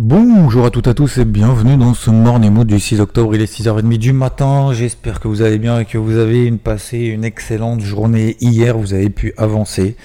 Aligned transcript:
Bonjour 0.00 0.64
à 0.64 0.70
toutes 0.70 0.86
et 0.86 0.90
à 0.90 0.94
tous 0.94 1.18
et 1.18 1.24
bienvenue 1.24 1.76
dans 1.76 1.92
ce 1.92 2.10
Morning 2.10 2.52
Mood 2.52 2.68
du 2.68 2.78
6 2.78 3.00
octobre, 3.00 3.34
il 3.34 3.42
est 3.42 3.52
6h30 3.52 3.98
du 3.98 4.12
matin, 4.12 4.72
j'espère 4.72 5.18
que 5.18 5.26
vous 5.26 5.42
allez 5.42 5.58
bien 5.58 5.80
et 5.80 5.86
que 5.86 5.98
vous 5.98 6.18
avez 6.18 6.48
passé 6.52 6.98
une 6.98 7.24
excellente 7.24 7.80
journée 7.80 8.36
hier, 8.40 8.78
vous 8.78 8.94
avez 8.94 9.10
pu 9.10 9.34
avancer 9.36 9.96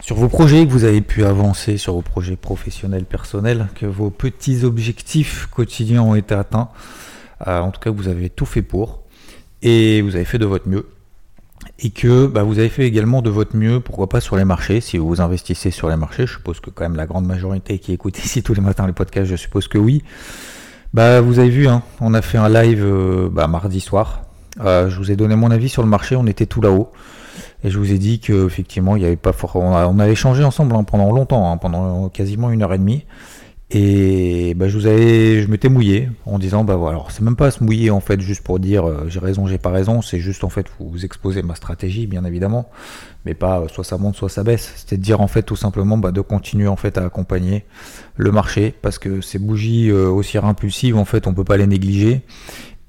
sur 0.00 0.16
vos 0.16 0.26
projets, 0.26 0.66
que 0.66 0.72
vous 0.72 0.82
avez 0.82 1.00
pu 1.00 1.24
avancer 1.24 1.76
sur 1.76 1.94
vos 1.94 2.02
projets 2.02 2.34
professionnels, 2.34 3.04
personnels, 3.04 3.68
que 3.76 3.86
vos 3.86 4.10
petits 4.10 4.64
objectifs 4.64 5.46
quotidiens 5.46 6.02
ont 6.02 6.16
été 6.16 6.34
atteints, 6.34 6.68
Euh, 7.46 7.60
en 7.60 7.70
tout 7.70 7.80
cas 7.80 7.90
vous 7.90 8.08
avez 8.08 8.30
tout 8.30 8.46
fait 8.46 8.62
pour 8.62 9.04
et 9.62 10.02
vous 10.02 10.16
avez 10.16 10.24
fait 10.24 10.38
de 10.38 10.44
votre 10.44 10.68
mieux 10.68 10.86
et 11.82 11.90
que 11.90 12.26
bah, 12.26 12.42
vous 12.42 12.58
avez 12.58 12.68
fait 12.68 12.86
également 12.86 13.22
de 13.22 13.30
votre 13.30 13.56
mieux, 13.56 13.80
pourquoi 13.80 14.08
pas 14.08 14.20
sur 14.20 14.36
les 14.36 14.44
marchés, 14.44 14.80
si 14.80 14.98
vous 14.98 15.20
investissez 15.20 15.70
sur 15.70 15.88
les 15.88 15.96
marchés, 15.96 16.26
je 16.26 16.34
suppose 16.34 16.60
que 16.60 16.70
quand 16.70 16.84
même 16.84 16.96
la 16.96 17.06
grande 17.06 17.26
majorité 17.26 17.78
qui 17.78 17.92
écoute 17.92 18.18
ici 18.24 18.42
tous 18.42 18.54
les 18.54 18.60
matins 18.60 18.86
les 18.86 18.92
podcasts, 18.92 19.30
je 19.30 19.36
suppose 19.36 19.68
que 19.68 19.78
oui. 19.78 20.02
Bah 20.92 21.20
vous 21.20 21.38
avez 21.38 21.50
vu, 21.50 21.68
hein, 21.68 21.82
on 22.00 22.14
a 22.14 22.22
fait 22.22 22.38
un 22.38 22.48
live 22.48 22.84
euh, 22.84 23.28
bah, 23.30 23.46
mardi 23.46 23.80
soir. 23.80 24.22
Euh, 24.60 24.90
je 24.90 24.96
vous 24.96 25.10
ai 25.10 25.16
donné 25.16 25.36
mon 25.36 25.50
avis 25.50 25.68
sur 25.68 25.82
le 25.82 25.88
marché, 25.88 26.16
on 26.16 26.26
était 26.26 26.46
tout 26.46 26.60
là-haut. 26.60 26.90
Et 27.62 27.70
je 27.70 27.78
vous 27.78 27.92
ai 27.92 27.98
dit 27.98 28.20
que 28.20 28.46
effectivement 28.46 28.96
il 28.96 29.02
y 29.02 29.06
avait 29.06 29.16
pas 29.16 29.32
fort. 29.32 29.56
On, 29.56 29.98
avait 29.98 30.12
échangé 30.12 30.42
ensemble 30.44 30.74
hein, 30.74 30.82
pendant 30.82 31.12
longtemps, 31.12 31.52
hein, 31.52 31.56
pendant 31.58 32.08
quasiment 32.08 32.50
une 32.50 32.62
heure 32.62 32.72
et 32.74 32.78
demie. 32.78 33.04
Et 33.72 34.54
bah, 34.54 34.68
je 34.68 34.76
vous 34.76 34.86
avais, 34.86 35.42
je 35.42 35.48
m'étais 35.48 35.68
mouillé 35.68 36.08
en 36.26 36.40
disant 36.40 36.64
bah 36.64 36.74
voilà, 36.74 37.04
c'est 37.10 37.22
même 37.22 37.36
pas 37.36 37.52
se 37.52 37.62
mouiller 37.62 37.90
en 37.90 38.00
fait 38.00 38.20
juste 38.20 38.42
pour 38.42 38.58
dire 38.58 38.84
euh, 38.88 39.04
j'ai 39.06 39.20
raison, 39.20 39.46
j'ai 39.46 39.58
pas 39.58 39.70
raison, 39.70 40.02
c'est 40.02 40.18
juste 40.18 40.42
en 40.42 40.48
fait 40.48 40.66
vous 40.80 41.04
exposer 41.04 41.42
ma 41.42 41.54
stratégie 41.54 42.08
bien 42.08 42.24
évidemment, 42.24 42.68
mais 43.24 43.34
pas 43.34 43.60
euh, 43.60 43.68
soit 43.68 43.84
ça 43.84 43.96
monte 43.96 44.16
soit 44.16 44.28
ça 44.28 44.42
baisse. 44.42 44.72
C'était 44.74 44.96
de 44.96 45.02
dire 45.02 45.20
en 45.20 45.28
fait 45.28 45.44
tout 45.44 45.54
simplement 45.54 45.98
bah, 45.98 46.10
de 46.10 46.20
continuer 46.20 46.66
en 46.66 46.74
fait 46.74 46.98
à 46.98 47.04
accompagner 47.04 47.64
le 48.16 48.32
marché 48.32 48.74
parce 48.82 48.98
que 48.98 49.20
ces 49.20 49.38
bougies 49.38 49.88
euh, 49.88 50.08
haussières 50.08 50.46
impulsives 50.46 50.96
en 50.96 51.04
fait 51.04 51.28
on 51.28 51.34
peut 51.34 51.44
pas 51.44 51.56
les 51.56 51.68
négliger. 51.68 52.22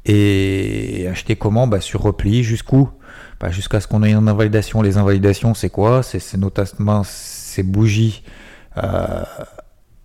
Et 0.03 1.07
acheter 1.11 1.35
comment? 1.35 1.67
Bah, 1.67 1.79
sur 1.79 2.01
repli 2.01 2.43
jusqu'où? 2.43 2.89
Bah, 3.39 3.51
jusqu'à 3.51 3.79
ce 3.81 3.87
qu'on 3.87 4.01
ait 4.01 4.13
une 4.13 4.27
invalidation. 4.27 4.81
Les 4.81 4.97
invalidations 4.97 5.53
c'est 5.53 5.69
quoi? 5.69 6.01
C'est 6.01 6.17
c'est 6.17 6.39
notamment 6.39 7.03
ces 7.05 7.61
bougies 7.61 8.23
euh, 8.77 9.23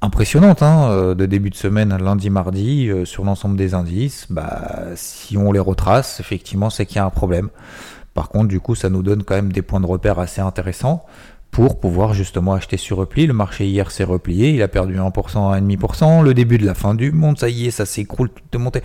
impressionnante 0.06 0.62
hein, 0.62 0.88
euh, 0.90 1.14
de 1.14 1.26
début 1.26 1.50
de 1.50 1.56
semaine, 1.56 1.96
lundi, 1.96 2.30
mardi, 2.30 2.88
euh, 2.88 3.04
sur 3.04 3.24
l'ensemble 3.24 3.56
des 3.56 3.74
indices, 3.74 4.26
bah, 4.30 4.62
si 4.94 5.36
on 5.36 5.52
les 5.52 5.60
retrace, 5.60 6.20
effectivement, 6.20 6.70
c'est 6.70 6.86
qu'il 6.86 6.96
y 6.96 6.98
a 7.00 7.04
un 7.04 7.10
problème. 7.10 7.50
Par 8.14 8.28
contre, 8.28 8.48
du 8.48 8.60
coup, 8.60 8.74
ça 8.74 8.88
nous 8.88 9.02
donne 9.02 9.24
quand 9.24 9.34
même 9.34 9.52
des 9.52 9.62
points 9.62 9.80
de 9.80 9.86
repère 9.86 10.18
assez 10.18 10.40
intéressants 10.40 11.04
pour 11.50 11.80
pouvoir 11.80 12.14
justement 12.14 12.54
acheter 12.54 12.76
sur 12.76 12.96
repli. 12.96 13.26
Le 13.26 13.34
marché 13.34 13.66
hier 13.66 13.90
s'est 13.90 14.04
replié, 14.04 14.50
il 14.50 14.62
a 14.62 14.68
perdu 14.68 14.96
1%, 14.96 15.10
1,5%. 15.10 16.22
Le 16.22 16.34
début 16.34 16.58
de 16.58 16.64
la 16.64 16.74
fin 16.74 16.94
du 16.94 17.12
monde, 17.12 17.38
ça 17.38 17.48
y 17.48 17.66
est, 17.66 17.70
ça 17.70 17.84
s'écroule, 17.84 18.30
tout 18.30 18.42
est 18.54 18.58
monté. 18.58 18.82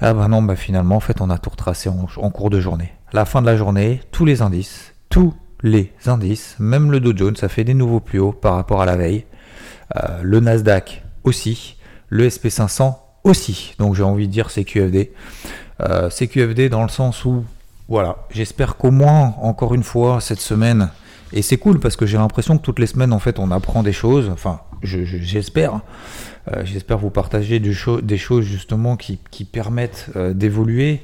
Ah 0.00 0.14
bah 0.14 0.28
non, 0.28 0.42
bah 0.42 0.56
finalement, 0.56 0.96
en 0.96 1.00
fait, 1.00 1.20
on 1.20 1.30
a 1.30 1.38
tout 1.38 1.50
retracé 1.50 1.88
en, 1.88 2.06
en 2.16 2.30
cours 2.30 2.50
de 2.50 2.60
journée. 2.60 2.92
La 3.12 3.24
fin 3.24 3.40
de 3.40 3.46
la 3.46 3.56
journée, 3.56 4.00
tous 4.10 4.24
les 4.24 4.42
indices, 4.42 4.94
tous 5.10 5.34
les 5.62 5.92
indices, 6.06 6.56
même 6.58 6.90
le 6.90 7.00
Dow 7.00 7.16
Jones, 7.16 7.36
ça 7.36 7.48
fait 7.48 7.64
des 7.64 7.74
nouveaux 7.74 8.00
plus 8.00 8.18
hauts 8.18 8.32
par 8.32 8.54
rapport 8.54 8.82
à 8.82 8.86
la 8.86 8.96
veille. 8.96 9.24
Euh, 9.94 10.20
le 10.22 10.40
Nasdaq 10.40 11.04
aussi, 11.24 11.76
le 12.08 12.28
SP500 12.28 12.94
aussi. 13.24 13.74
Donc 13.78 13.94
j'ai 13.94 14.02
envie 14.02 14.26
de 14.26 14.32
dire 14.32 14.50
CQFD. 14.50 15.12
Euh, 15.80 16.10
CQFD 16.10 16.68
dans 16.68 16.82
le 16.82 16.88
sens 16.88 17.24
où, 17.24 17.44
voilà, 17.88 18.16
j'espère 18.30 18.76
qu'au 18.76 18.90
moins, 18.90 19.34
encore 19.42 19.74
une 19.74 19.82
fois, 19.82 20.20
cette 20.20 20.40
semaine, 20.40 20.88
et 21.32 21.42
c'est 21.42 21.56
cool 21.56 21.78
parce 21.80 21.96
que 21.96 22.06
j'ai 22.06 22.16
l'impression 22.18 22.56
que 22.56 22.62
toutes 22.62 22.78
les 22.78 22.86
semaines, 22.86 23.12
en 23.12 23.18
fait, 23.18 23.38
on 23.38 23.50
apprend 23.50 23.82
des 23.82 23.92
choses. 23.92 24.30
Enfin, 24.32 24.60
je- 24.82 25.04
je- 25.04 25.18
j'espère. 25.18 25.80
Euh, 26.52 26.62
j'espère 26.64 26.98
vous 26.98 27.10
partager 27.10 27.58
des 27.60 27.72
choses 28.18 28.44
justement 28.44 28.96
qui, 28.96 29.18
permettent 29.44 30.10
d'évoluer. 30.34 31.02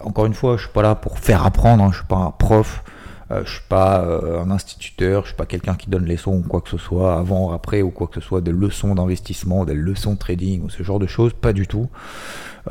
Encore 0.00 0.26
une 0.26 0.34
fois, 0.34 0.56
je 0.56 0.62
suis 0.64 0.72
pas 0.72 0.82
là 0.82 0.94
pour 0.94 1.18
faire 1.18 1.44
apprendre, 1.44 1.84
hein, 1.84 1.88
je 1.92 1.98
suis 1.98 2.06
pas 2.06 2.16
un 2.16 2.30
prof. 2.30 2.82
Euh, 3.30 3.42
je 3.44 3.50
suis 3.50 3.64
pas 3.68 4.00
euh, 4.00 4.40
un 4.40 4.50
instituteur, 4.50 5.22
je 5.22 5.28
suis 5.28 5.36
pas 5.36 5.44
quelqu'un 5.44 5.74
qui 5.74 5.90
donne 5.90 6.04
les 6.04 6.14
leçons 6.14 6.36
ou 6.36 6.42
quoi 6.42 6.60
que 6.60 6.70
ce 6.70 6.78
soit, 6.78 7.18
avant, 7.18 7.52
après 7.52 7.82
ou 7.82 7.90
quoi 7.90 8.06
que 8.06 8.14
ce 8.14 8.26
soit, 8.26 8.40
des 8.40 8.52
leçons 8.52 8.94
d'investissement, 8.94 9.64
des 9.64 9.74
leçons 9.74 10.14
de 10.14 10.18
trading 10.18 10.62
ou 10.62 10.70
ce 10.70 10.82
genre 10.82 10.98
de 10.98 11.06
choses, 11.06 11.34
pas 11.34 11.52
du 11.52 11.66
tout. 11.66 11.88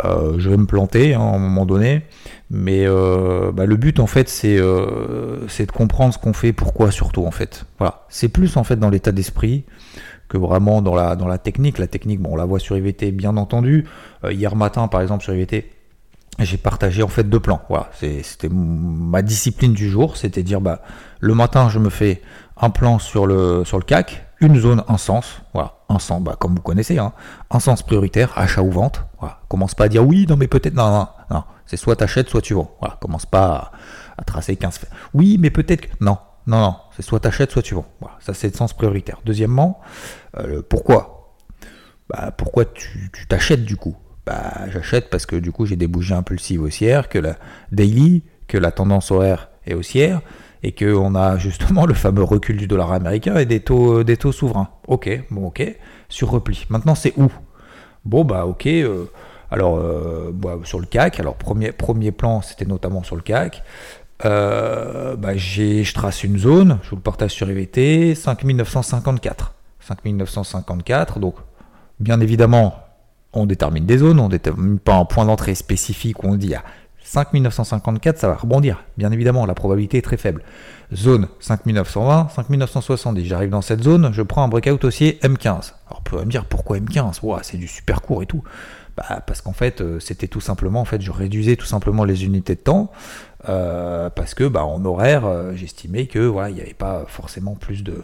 Euh, 0.04 0.36
je 0.38 0.50
vais 0.50 0.58
me 0.58 0.66
planter 0.66 1.14
hein, 1.14 1.22
à 1.22 1.36
un 1.36 1.40
moment 1.40 1.66
donné, 1.66 2.04
mais 2.50 2.86
euh, 2.86 3.52
bah, 3.52 3.66
le 3.66 3.76
but 3.78 4.00
en 4.00 4.08
fait 4.08 4.30
c'est 4.30 4.58
de 4.58 5.72
comprendre 5.72 6.14
ce 6.14 6.20
qu'on 6.20 6.34
fait, 6.34 6.54
pourquoi 6.54 6.92
surtout 6.92 7.26
en 7.26 7.32
fait. 7.32 7.66
Voilà, 7.78 8.06
c'est 8.10 8.30
plus 8.30 8.58
en 8.58 8.64
fait 8.64 8.78
dans 8.78 8.90
l'état 8.90 9.12
d'esprit 9.12 9.64
que 10.28 10.38
vraiment 10.38 10.82
dans 10.82 10.96
la 10.96 11.16
dans 11.16 11.28
la 11.28 11.38
technique. 11.38 11.78
La 11.78 11.88
technique, 11.88 12.20
bon, 12.20 12.32
on 12.34 12.36
la 12.36 12.46
voit 12.46 12.60
sur 12.60 12.78
IVT 12.78 13.12
bien 13.12 13.38
entendu. 13.38 13.86
Hier 14.30 14.56
matin 14.56 14.88
par 14.88 15.02
exemple 15.02 15.24
sur 15.24 15.34
IVT, 15.34 15.70
j'ai 16.46 16.58
partagé 16.58 17.04
en 17.04 17.08
fait 17.08 17.24
deux 17.24 17.40
plans. 17.40 17.62
Voilà, 17.70 17.90
c'était 17.94 18.50
ma 18.50 19.22
discipline 19.22 19.74
du 19.74 19.90
jour, 19.90 20.18
c'était 20.18 20.44
dire 20.44 20.62
bah 20.62 20.82
le 21.20 21.34
matin 21.34 21.70
je 21.70 21.80
me 21.80 21.90
fais 21.90 22.22
un 22.58 22.70
plan 22.70 23.00
sur 23.00 23.26
le 23.26 23.64
sur 23.66 23.78
le 23.78 23.84
CAC, 23.84 24.26
une 24.40 24.60
zone, 24.60 24.84
un 24.88 24.98
sens, 24.98 25.42
voilà, 25.54 25.80
un 25.90 26.00
sens, 26.00 26.22
bah 26.22 26.36
comme 26.40 26.56
vous 26.56 26.62
connaissez, 26.62 27.00
hein, 27.00 27.14
un 27.50 27.60
sens 27.60 27.82
prioritaire, 27.82 28.38
achat 28.38 28.62
ou 28.62 28.72
vente. 28.72 29.04
Voilà, 29.20 29.40
commence 29.48 29.74
pas 29.74 29.86
à 29.86 29.90
dire 29.90 30.06
oui, 30.06 30.26
non 30.30 30.38
mais 30.38 30.48
peut-être 30.48 30.76
non, 30.76 30.90
non, 30.92 31.08
non, 31.32 31.44
c'est 31.66 31.78
soit 31.78 31.96
t'achètes, 31.96 32.30
soit 32.30 32.42
tu 32.42 32.54
vends. 32.54 32.72
Voilà, 32.80 32.98
commence 33.02 33.26
pas 33.26 33.72
à, 34.18 34.24
tracer 34.24 34.56
15 34.56 34.78
faits. 34.78 34.90
Oui, 35.14 35.38
mais 35.40 35.50
peut-être 35.50 35.88
non, 36.02 36.18
non, 36.46 36.60
non, 36.60 36.76
c'est 36.96 37.02
soit 37.02 37.20
t'achètes, 37.20 37.52
soit 37.52 37.64
tu 37.64 37.74
vends. 37.74 37.88
Voilà, 38.00 38.16
ça 38.20 38.34
c'est 38.34 38.50
le 38.50 38.56
sens 38.56 38.74
prioritaire. 38.74 39.22
Deuxièmement, 39.26 39.80
euh, 40.38 40.62
pourquoi 40.68 41.36
bah, 42.10 42.32
pourquoi 42.32 42.66
tu 42.66 43.12
t'achètes 43.28 43.66
du 43.66 43.76
coup? 43.76 43.98
Bah, 44.28 44.68
j'achète 44.70 45.10
parce 45.10 45.26
que 45.26 45.38
du 45.38 45.54
coup 45.54 45.66
j'ai 45.66 45.78
des 45.78 45.88
bougies 45.88 46.14
impulsives 46.14 46.62
haussières, 46.62 47.08
que 47.08 47.18
la 47.18 47.38
daily, 47.72 48.24
que 48.50 48.58
la 48.58 48.72
tendance 48.72 49.10
horaire 49.10 49.48
est 49.66 49.74
haussière, 49.74 50.20
et 50.64 50.74
que 50.74 50.94
on 50.94 51.16
a 51.16 51.38
justement 51.38 51.86
le 51.86 51.94
fameux 51.94 52.24
recul 52.24 52.58
du 52.58 52.68
dollar 52.68 52.92
américain 52.92 53.38
et 53.38 53.46
des 53.46 53.62
taux, 53.62 54.00
euh, 54.02 54.32
souverains. 54.34 54.68
Ok, 54.86 55.10
bon 55.32 55.48
ok, 55.48 55.64
sur 56.10 56.30
repli. 56.30 56.66
Maintenant 56.70 56.94
c'est 56.94 57.14
où? 57.16 57.32
Bon 58.04 58.26
bah 58.26 58.46
ok, 58.46 58.68
euh, 58.68 59.06
alors 59.50 59.78
euh, 59.78 60.32
bah, 60.34 60.58
sur 60.66 60.82
le 60.82 60.88
CAC, 60.88 61.22
alors 61.22 61.36
premier, 61.36 61.72
premier 61.72 62.12
plan 62.12 62.42
c'était 62.42 62.66
notamment 62.66 63.04
sur 63.04 63.16
le 63.16 63.22
CAC. 63.22 63.64
Bah, 64.26 65.38
je 65.38 65.94
trace 65.94 66.26
une 66.26 66.38
zone, 66.38 66.80
je 66.84 66.90
vous 66.90 66.98
le 66.98 67.02
partage 67.02 67.32
sur 67.32 67.50
IVT, 67.50 68.14
5954. 68.14 69.54
5954, 69.80 71.20
donc 71.20 71.36
bien 72.02 72.20
évidemment, 72.20 72.87
on 73.38 73.46
détermine 73.46 73.86
des 73.86 74.00
zones, 74.00 74.20
on 74.20 74.30
détermine 74.30 74.80
pas 74.80 74.96
un 74.96 75.06
point 75.06 75.26
d'entrée 75.26 75.56
spécifique 75.56 76.24
où 76.24 76.28
on 76.28 76.36
dit 76.36 76.56
à 76.56 76.64
5954, 77.04 78.18
ça 78.18 78.28
va 78.28 78.36
rebondir. 78.36 78.84
Bien 78.98 79.12
évidemment, 79.12 79.46
la 79.46 79.54
probabilité 79.54 79.98
est 79.98 80.02
très 80.02 80.18
faible. 80.18 80.44
Zone 80.94 81.28
5920, 81.40 82.30
5970. 82.30 83.26
J'arrive 83.26 83.50
dans 83.50 83.62
cette 83.62 83.84
zone, 83.84 84.10
je 84.12 84.22
prends 84.22 84.44
un 84.44 84.48
breakout 84.50 84.84
haussier 84.84 85.18
M15. 85.24 85.48
Alors, 85.88 86.00
on 86.00 86.02
peut 86.02 86.20
me 86.20 86.30
dire 86.30 86.46
pourquoi 86.46 86.78
M15 86.78 87.20
Ouah, 87.24 87.40
C'est 87.44 87.58
du 87.58 87.68
super 87.68 88.02
court 88.02 88.24
et 88.24 88.26
tout. 88.26 88.44
Bah, 88.98 89.22
parce 89.26 89.42
qu'en 89.42 89.54
fait, 89.54 89.82
euh, 89.82 90.00
c'était 90.00 90.28
tout 90.28 90.42
simplement, 90.42 90.82
en 90.82 90.86
fait, 90.86 91.02
je 91.02 91.12
réduisais 91.12 91.56
tout 91.56 91.68
simplement 91.68 92.04
les 92.04 92.26
unités 92.26 92.56
de 92.56 92.60
temps. 92.62 92.92
euh, 93.48 94.10
parce 94.10 94.34
que 94.34 94.44
bah, 94.46 94.66
en 94.66 94.84
horaire, 94.84 95.26
euh, 95.26 95.54
j'estimais 95.56 96.08
que 96.08 96.20
voilà, 96.20 96.50
il 96.50 96.56
n'y 96.56 96.62
avait 96.62 96.74
pas 96.74 97.06
forcément 97.08 97.56
plus 97.56 97.84
de, 97.84 98.04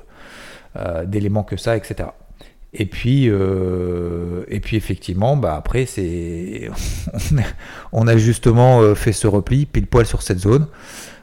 d'éléments 1.05 1.43
que 1.43 1.57
ça, 1.57 1.75
etc. 1.77 2.09
Et 2.75 2.85
puis, 2.87 3.29
euh, 3.29 4.43
et 4.47 4.59
puis 4.59 4.77
effectivement, 4.77 5.37
bah 5.37 5.55
après, 5.55 5.85
c'est, 5.85 6.71
on 7.91 8.07
a- 8.07 8.17
justement 8.17 8.81
euh, 8.81 8.95
fait 8.95 9.11
ce 9.13 9.27
repli 9.27 9.65
pile 9.67 9.85
poil 9.87 10.05
sur 10.07 10.23
cette 10.23 10.39
zone. 10.39 10.67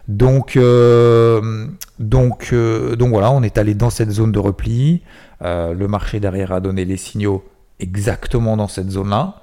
Donc, 0.06 0.56
euh, 0.56 1.66
donc, 1.98 2.54
donc 2.54 3.08
voilà, 3.10 3.30
on 3.32 3.42
est 3.42 3.58
allé 3.58 3.74
dans 3.74 3.90
cette 3.90 4.10
zone 4.10 4.32
de 4.32 4.38
repli. 4.38 5.02
Le 5.42 5.86
marché 5.86 6.20
derrière 6.20 6.52
a 6.52 6.60
donné 6.60 6.84
les 6.84 6.96
signaux 6.96 7.44
exactement 7.78 8.56
dans 8.56 8.68
cette 8.68 8.90
zone-là. 8.90 9.40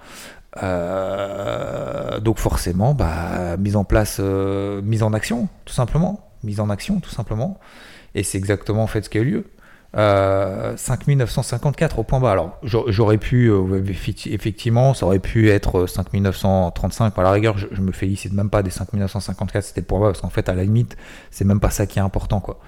Donc 2.21 2.37
forcément, 2.39 2.93
bah, 2.93 3.57
mise 3.57 3.75
en 3.75 3.83
place, 3.83 4.19
mise 4.19 5.03
en 5.03 5.13
action, 5.13 5.47
tout 5.65 5.73
simplement, 5.73 6.29
mise 6.43 6.59
en 6.59 6.69
action, 6.69 6.99
tout 6.99 7.09
simplement. 7.11 7.59
Et 8.15 8.23
c'est 8.23 8.37
exactement 8.37 8.83
en 8.83 8.87
fait 8.87 9.03
ce 9.03 9.09
qui 9.09 9.17
a 9.17 9.21
eu 9.21 9.25
lieu. 9.25 9.45
5954 9.97 11.99
au 11.99 12.03
point 12.03 12.19
bas. 12.19 12.31
Alors 12.31 12.59
j'aurais 12.63 13.17
pu, 13.17 13.51
effectivement, 14.27 14.93
ça 14.93 15.05
aurait 15.05 15.19
pu 15.19 15.49
être 15.49 15.87
5935. 15.87 17.13
Par 17.13 17.23
la 17.23 17.31
rigueur, 17.31 17.57
je, 17.57 17.81
me 17.81 17.91
félicite 17.91 18.33
même 18.33 18.49
pas 18.49 18.63
des 18.63 18.69
5954, 18.69 19.63
c'était 19.63 19.81
le 19.81 19.87
point 19.87 19.99
bas, 19.99 20.07
parce 20.07 20.21
qu'en 20.21 20.29
fait, 20.29 20.49
à 20.49 20.53
la 20.53 20.63
limite, 20.63 20.97
c'est 21.31 21.45
même 21.45 21.59
pas 21.59 21.71
ça 21.71 21.87
qui 21.87 21.99
est 21.99 22.01
important. 22.01 22.39
Quoi. 22.39 22.59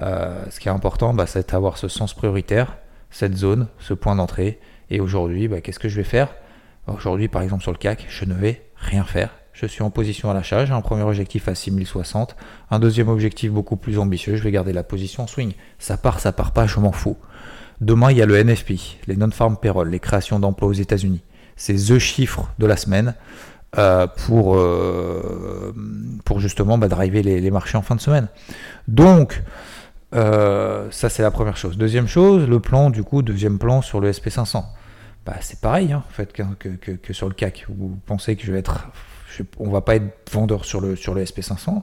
ce 0.00 0.58
qui 0.58 0.68
est 0.68 0.72
important, 0.72 1.14
bah, 1.14 1.26
c'est 1.26 1.50
d'avoir 1.50 1.78
ce 1.78 1.88
sens 1.88 2.14
prioritaire, 2.14 2.78
cette 3.10 3.36
zone, 3.36 3.68
ce 3.78 3.94
point 3.94 4.16
d'entrée. 4.16 4.58
Et 4.90 5.00
aujourd'hui, 5.00 5.48
bah, 5.48 5.60
qu'est-ce 5.60 5.78
que 5.78 5.88
je 5.88 5.96
vais 5.96 6.04
faire? 6.04 6.34
Aujourd'hui, 6.86 7.28
par 7.28 7.42
exemple, 7.42 7.62
sur 7.62 7.72
le 7.72 7.78
CAC, 7.78 8.06
je 8.08 8.24
ne 8.24 8.34
vais 8.34 8.62
rien 8.76 9.04
faire. 9.04 9.30
Je 9.54 9.66
suis 9.66 9.82
en 9.82 9.90
position 9.90 10.30
à 10.30 10.34
l'achat, 10.34 10.66
j'ai 10.66 10.72
un 10.72 10.80
premier 10.80 11.04
objectif 11.04 11.46
à 11.46 11.54
6060, 11.54 12.34
un 12.72 12.78
deuxième 12.80 13.08
objectif 13.08 13.52
beaucoup 13.52 13.76
plus 13.76 14.00
ambitieux, 14.00 14.34
je 14.34 14.42
vais 14.42 14.50
garder 14.50 14.72
la 14.72 14.82
position 14.82 15.28
swing. 15.28 15.52
Ça 15.78 15.96
part, 15.96 16.18
ça 16.18 16.32
part 16.32 16.50
pas, 16.50 16.66
je 16.66 16.80
m'en 16.80 16.90
fous. 16.90 17.16
Demain, 17.80 18.10
il 18.10 18.18
y 18.18 18.22
a 18.22 18.26
le 18.26 18.36
NFP, 18.36 18.72
les 19.06 19.16
non-farm 19.16 19.56
payroll, 19.56 19.90
les 19.90 20.00
créations 20.00 20.40
d'emplois 20.40 20.68
aux 20.68 20.72
États-Unis. 20.72 21.22
C'est 21.56 21.74
the 21.74 21.98
chiffre 21.98 22.52
de 22.58 22.66
la 22.66 22.76
semaine 22.76 23.14
euh, 23.78 24.08
pour, 24.26 24.56
euh, 24.56 25.72
pour 26.24 26.40
justement 26.40 26.76
bah, 26.76 26.88
driver 26.88 27.22
les, 27.22 27.50
marchés 27.52 27.78
en 27.78 27.82
fin 27.82 27.94
de 27.94 28.00
semaine. 28.00 28.26
Donc, 28.88 29.40
euh, 30.16 30.88
ça 30.90 31.08
c'est 31.08 31.22
la 31.22 31.30
première 31.30 31.56
chose. 31.56 31.78
Deuxième 31.78 32.08
chose, 32.08 32.48
le 32.48 32.58
plan, 32.58 32.90
du 32.90 33.04
coup, 33.04 33.22
deuxième 33.22 33.58
plan 33.58 33.82
sur 33.82 34.00
le 34.00 34.10
SP500 34.10 34.64
bah, 35.26 35.36
c'est 35.40 35.60
pareil 35.60 35.92
hein, 35.92 36.02
en 36.06 36.12
fait 36.12 36.32
que, 36.32 37.12
sur 37.12 37.28
le 37.28 37.34
CAC. 37.34 37.66
Vous 37.68 37.98
pensez 38.06 38.36
que 38.36 38.44
je 38.44 38.52
vais 38.52 38.58
être, 38.58 38.88
on 39.58 39.70
va 39.70 39.80
pas 39.80 39.96
être 39.96 40.30
vendeur 40.30 40.64
sur 40.64 40.80
le 40.80 40.96
sur 40.96 41.14
le 41.14 41.24
SP500 41.24 41.82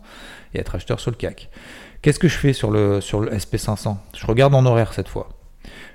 et 0.54 0.60
être 0.60 0.76
acheteur 0.76 1.00
sur 1.00 1.12
le 1.12 1.18
CAC. 1.18 1.50
Qu'est-ce 2.02 2.20
que 2.20 2.28
je 2.28 2.38
fais 2.38 2.54
sur 2.54 2.72
le 2.72 3.02
sur 3.02 3.22
le 3.22 3.32
SP500 3.32 3.98
Je 4.16 4.26
regarde 4.26 4.54
en 4.56 4.66
horaire 4.66 4.94
cette 4.94 5.08
fois. 5.08 5.30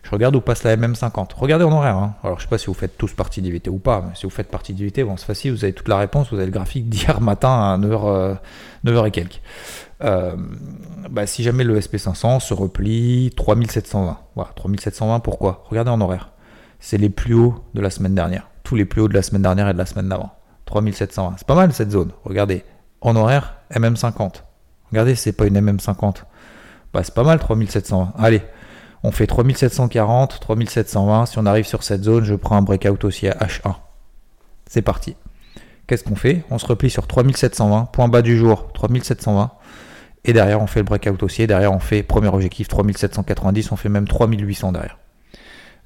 Je 0.04 0.10
regarde 0.10 0.36
où 0.36 0.40
passe 0.40 0.62
la 0.62 0.76
MM50. 0.76 1.30
Regardez 1.34 1.64
en 1.64 1.72
horaire. 1.72 1.96
Hein. 1.96 2.14
Alors 2.22 2.38
je 2.38 2.44
sais 2.44 2.48
pas 2.48 2.58
si 2.58 2.66
vous 2.66 2.74
faites 2.74 2.96
tous 2.96 3.12
partie 3.12 3.42
d'IVT 3.42 3.68
ou 3.68 3.78
pas, 3.78 4.04
mais 4.06 4.14
si 4.14 4.24
vous 4.24 4.30
faites 4.30 4.50
partie 4.50 4.72
d'IVT, 4.72 5.02
bon 5.02 5.16
c'est 5.16 5.26
facile, 5.26 5.52
vous 5.52 5.64
avez 5.64 5.72
toute 5.72 5.88
la 5.88 5.98
réponse, 5.98 6.30
vous 6.30 6.36
avez 6.36 6.46
le 6.46 6.52
graphique 6.52 6.88
d'hier 6.88 7.20
matin 7.20 7.48
à 7.50 7.78
9h, 7.78 8.38
9h 8.84 8.88
euh, 8.88 9.04
et 9.04 9.10
quelques. 9.10 9.40
Euh, 10.04 10.36
bah, 11.10 11.26
si 11.26 11.42
jamais 11.42 11.64
le 11.64 11.80
SP500 11.80 12.40
se 12.40 12.54
replie 12.54 13.32
3720. 13.36 14.18
Voilà, 14.36 14.50
3720 14.54 15.20
pourquoi? 15.20 15.64
Regardez 15.68 15.90
en 15.90 16.00
horaire 16.00 16.30
c'est 16.80 16.98
les 16.98 17.10
plus 17.10 17.34
hauts 17.34 17.64
de 17.74 17.80
la 17.80 17.90
semaine 17.90 18.14
dernière. 18.14 18.48
Tous 18.62 18.76
les 18.76 18.84
plus 18.84 19.02
hauts 19.02 19.08
de 19.08 19.14
la 19.14 19.22
semaine 19.22 19.42
dernière 19.42 19.68
et 19.68 19.72
de 19.72 19.78
la 19.78 19.86
semaine 19.86 20.08
d'avant. 20.08 20.32
3720. 20.66 21.36
C'est 21.38 21.46
pas 21.46 21.54
mal 21.54 21.72
cette 21.72 21.90
zone. 21.90 22.12
Regardez. 22.24 22.64
En 23.00 23.16
horaire, 23.16 23.56
MM50. 23.72 24.42
Regardez, 24.90 25.14
c'est 25.14 25.32
pas 25.32 25.46
une 25.46 25.58
MM50. 25.58 26.24
Bah, 26.92 27.02
c'est 27.02 27.14
pas 27.14 27.24
mal 27.24 27.38
3720. 27.38 28.14
Allez, 28.18 28.42
on 29.02 29.10
fait 29.10 29.26
3740, 29.26 30.38
3720. 30.40 31.26
Si 31.26 31.38
on 31.38 31.46
arrive 31.46 31.66
sur 31.66 31.82
cette 31.82 32.04
zone, 32.04 32.24
je 32.24 32.34
prends 32.34 32.56
un 32.56 32.62
breakout 32.62 33.04
aussi 33.04 33.28
à 33.28 33.32
H1. 33.32 33.74
C'est 34.66 34.82
parti. 34.82 35.16
Qu'est-ce 35.86 36.02
qu'on 36.02 36.16
fait? 36.16 36.42
On 36.50 36.58
se 36.58 36.66
replie 36.66 36.90
sur 36.90 37.06
3720, 37.06 37.86
point 37.92 38.08
bas 38.08 38.22
du 38.22 38.36
jour, 38.36 38.72
3720. 38.72 39.52
Et 40.24 40.32
derrière, 40.32 40.60
on 40.60 40.66
fait 40.66 40.80
le 40.80 40.84
breakout 40.84 41.22
haussier. 41.22 41.46
Derrière, 41.46 41.72
on 41.72 41.78
fait 41.78 42.02
premier 42.02 42.28
objectif, 42.28 42.66
3790. 42.66 43.70
On 43.70 43.76
fait 43.76 43.88
même 43.88 44.08
3800 44.08 44.72
derrière. 44.72 44.98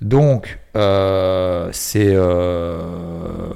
Donc, 0.00 0.58
euh, 0.76 1.68
c'est, 1.72 2.08
euh, 2.08 3.52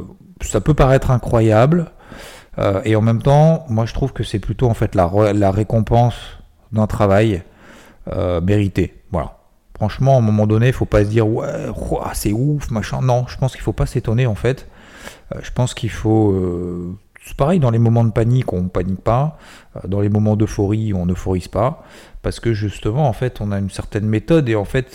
ça 0.49 0.61
peut 0.61 0.75
paraître 0.75 1.11
incroyable, 1.11 1.91
euh, 2.59 2.81
et 2.85 2.97
en 2.97 3.03
même 3.03 3.23
temps, 3.23 3.65
moi 3.69 3.87
je 3.87 3.95
trouve 3.95 4.13
que 4.13 4.23
c'est 4.23 4.39
plutôt 4.39 4.69
en 4.69 4.75
fait 4.75 4.95
la, 4.95 5.51
récompense 5.51 6.15
d'un 6.73 6.87
travail 6.87 7.43
mérité. 8.43 9.03
Voilà. 9.11 9.39
Franchement, 9.77 10.17
à 10.17 10.19
un 10.19 10.21
moment 10.21 10.47
donné, 10.47 10.69
il 10.69 10.73
faut 10.73 10.85
pas 10.85 11.05
se 11.05 11.09
dire 11.09 11.27
ouais, 11.27 11.49
c'est 12.13 12.33
ouf, 12.33 12.71
machin. 12.71 13.01
Non, 13.03 13.25
je 13.29 13.39
pense 13.39 13.53
qu'il 13.53 13.63
faut 13.63 13.73
pas 13.73 13.87
s'étonner 13.87 14.27
en 14.27 14.35
fait. 14.35 14.69
je 15.41 15.51
pense 15.51 15.75
qu'il 15.75 15.91
faut 15.91 16.97
c'est 17.25 17.37
pareil, 17.37 17.59
dans 17.59 17.71
les 17.71 17.79
moments 17.79 18.05
de 18.05 18.11
panique, 18.11 18.53
on 18.53 18.63
ne 18.63 18.69
panique 18.69 19.01
pas. 19.01 19.39
Dans 19.89 20.01
les 20.01 20.11
moments 20.11 20.37
d'euphorie, 20.37 20.93
on 20.93 21.07
n'euphorise 21.07 21.49
pas. 21.49 21.83
Parce 22.21 22.39
que 22.39 22.53
justement, 22.53 23.09
en 23.09 23.15
fait, 23.15 23.41
on 23.41 23.51
a 23.51 23.59
une 23.59 23.71
certaine 23.71 24.07
méthode 24.07 24.49
et 24.51 24.55
en 24.55 24.67
fait, 24.67 24.95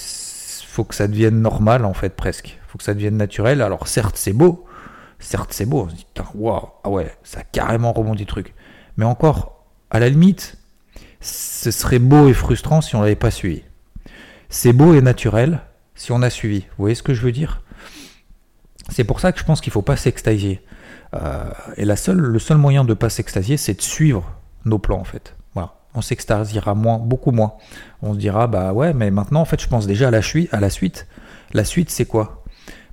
faut 0.79 0.85
que 0.85 0.95
ça 0.95 1.07
devienne 1.07 1.41
normal 1.41 1.83
en 1.83 1.93
fait 1.93 2.15
presque. 2.15 2.57
Faut 2.67 2.77
que 2.77 2.83
ça 2.83 2.93
devienne 2.93 3.17
naturel. 3.17 3.61
Alors 3.61 3.87
certes 3.87 4.15
c'est 4.15 4.31
beau, 4.31 4.65
certes 5.19 5.53
c'est 5.53 5.65
beau. 5.65 5.85
On 5.85 5.89
se 5.89 5.95
dit 5.95 6.07
waouh 6.35 6.67
ah 6.83 6.89
ouais 6.89 7.15
ça 7.23 7.41
a 7.41 7.43
carrément 7.43 7.93
rebondi 7.93 8.23
le 8.23 8.27
truc. 8.27 8.53
Mais 8.97 9.05
encore 9.05 9.65
à 9.91 9.99
la 9.99 10.09
limite, 10.09 10.57
ce 11.21 11.71
serait 11.71 11.99
beau 11.99 12.27
et 12.27 12.33
frustrant 12.33 12.81
si 12.81 12.95
on 12.95 13.01
l'avait 13.01 13.15
pas 13.15 13.31
suivi. 13.31 13.63
C'est 14.49 14.73
beau 14.73 14.93
et 14.93 15.01
naturel 15.01 15.61
si 15.95 16.11
on 16.11 16.21
a 16.21 16.29
suivi. 16.29 16.61
Vous 16.61 16.83
voyez 16.83 16.95
ce 16.95 17.03
que 17.03 17.13
je 17.13 17.21
veux 17.21 17.31
dire? 17.31 17.61
C'est 18.89 19.03
pour 19.03 19.19
ça 19.19 19.31
que 19.31 19.39
je 19.39 19.43
pense 19.43 19.61
qu'il 19.61 19.71
faut 19.71 19.81
pas 19.81 19.97
s'extasier. 19.97 20.61
Euh, 21.13 21.51
et 21.77 21.85
la 21.85 21.95
seule, 21.95 22.17
le 22.17 22.39
seul 22.39 22.57
moyen 22.57 22.83
de 22.83 22.93
pas 22.93 23.09
s'extasier, 23.09 23.57
c'est 23.57 23.75
de 23.75 23.81
suivre 23.81 24.31
nos 24.65 24.79
plans 24.79 24.99
en 24.99 25.03
fait 25.03 25.35
on 25.93 26.01
s'extasiera 26.01 26.75
moins, 26.75 26.97
beaucoup 26.97 27.31
moins. 27.31 27.53
On 28.01 28.13
se 28.13 28.19
dira, 28.19 28.47
bah 28.47 28.73
ouais, 28.73 28.93
mais 28.93 29.11
maintenant, 29.11 29.41
en 29.41 29.45
fait, 29.45 29.61
je 29.61 29.67
pense 29.67 29.87
déjà 29.87 30.09
à 30.09 30.11
la. 30.11 30.21
À 30.51 30.59
la 30.59 30.69
suite. 30.69 31.07
La 31.53 31.63
suite, 31.63 31.89
c'est 31.89 32.05
quoi? 32.05 32.43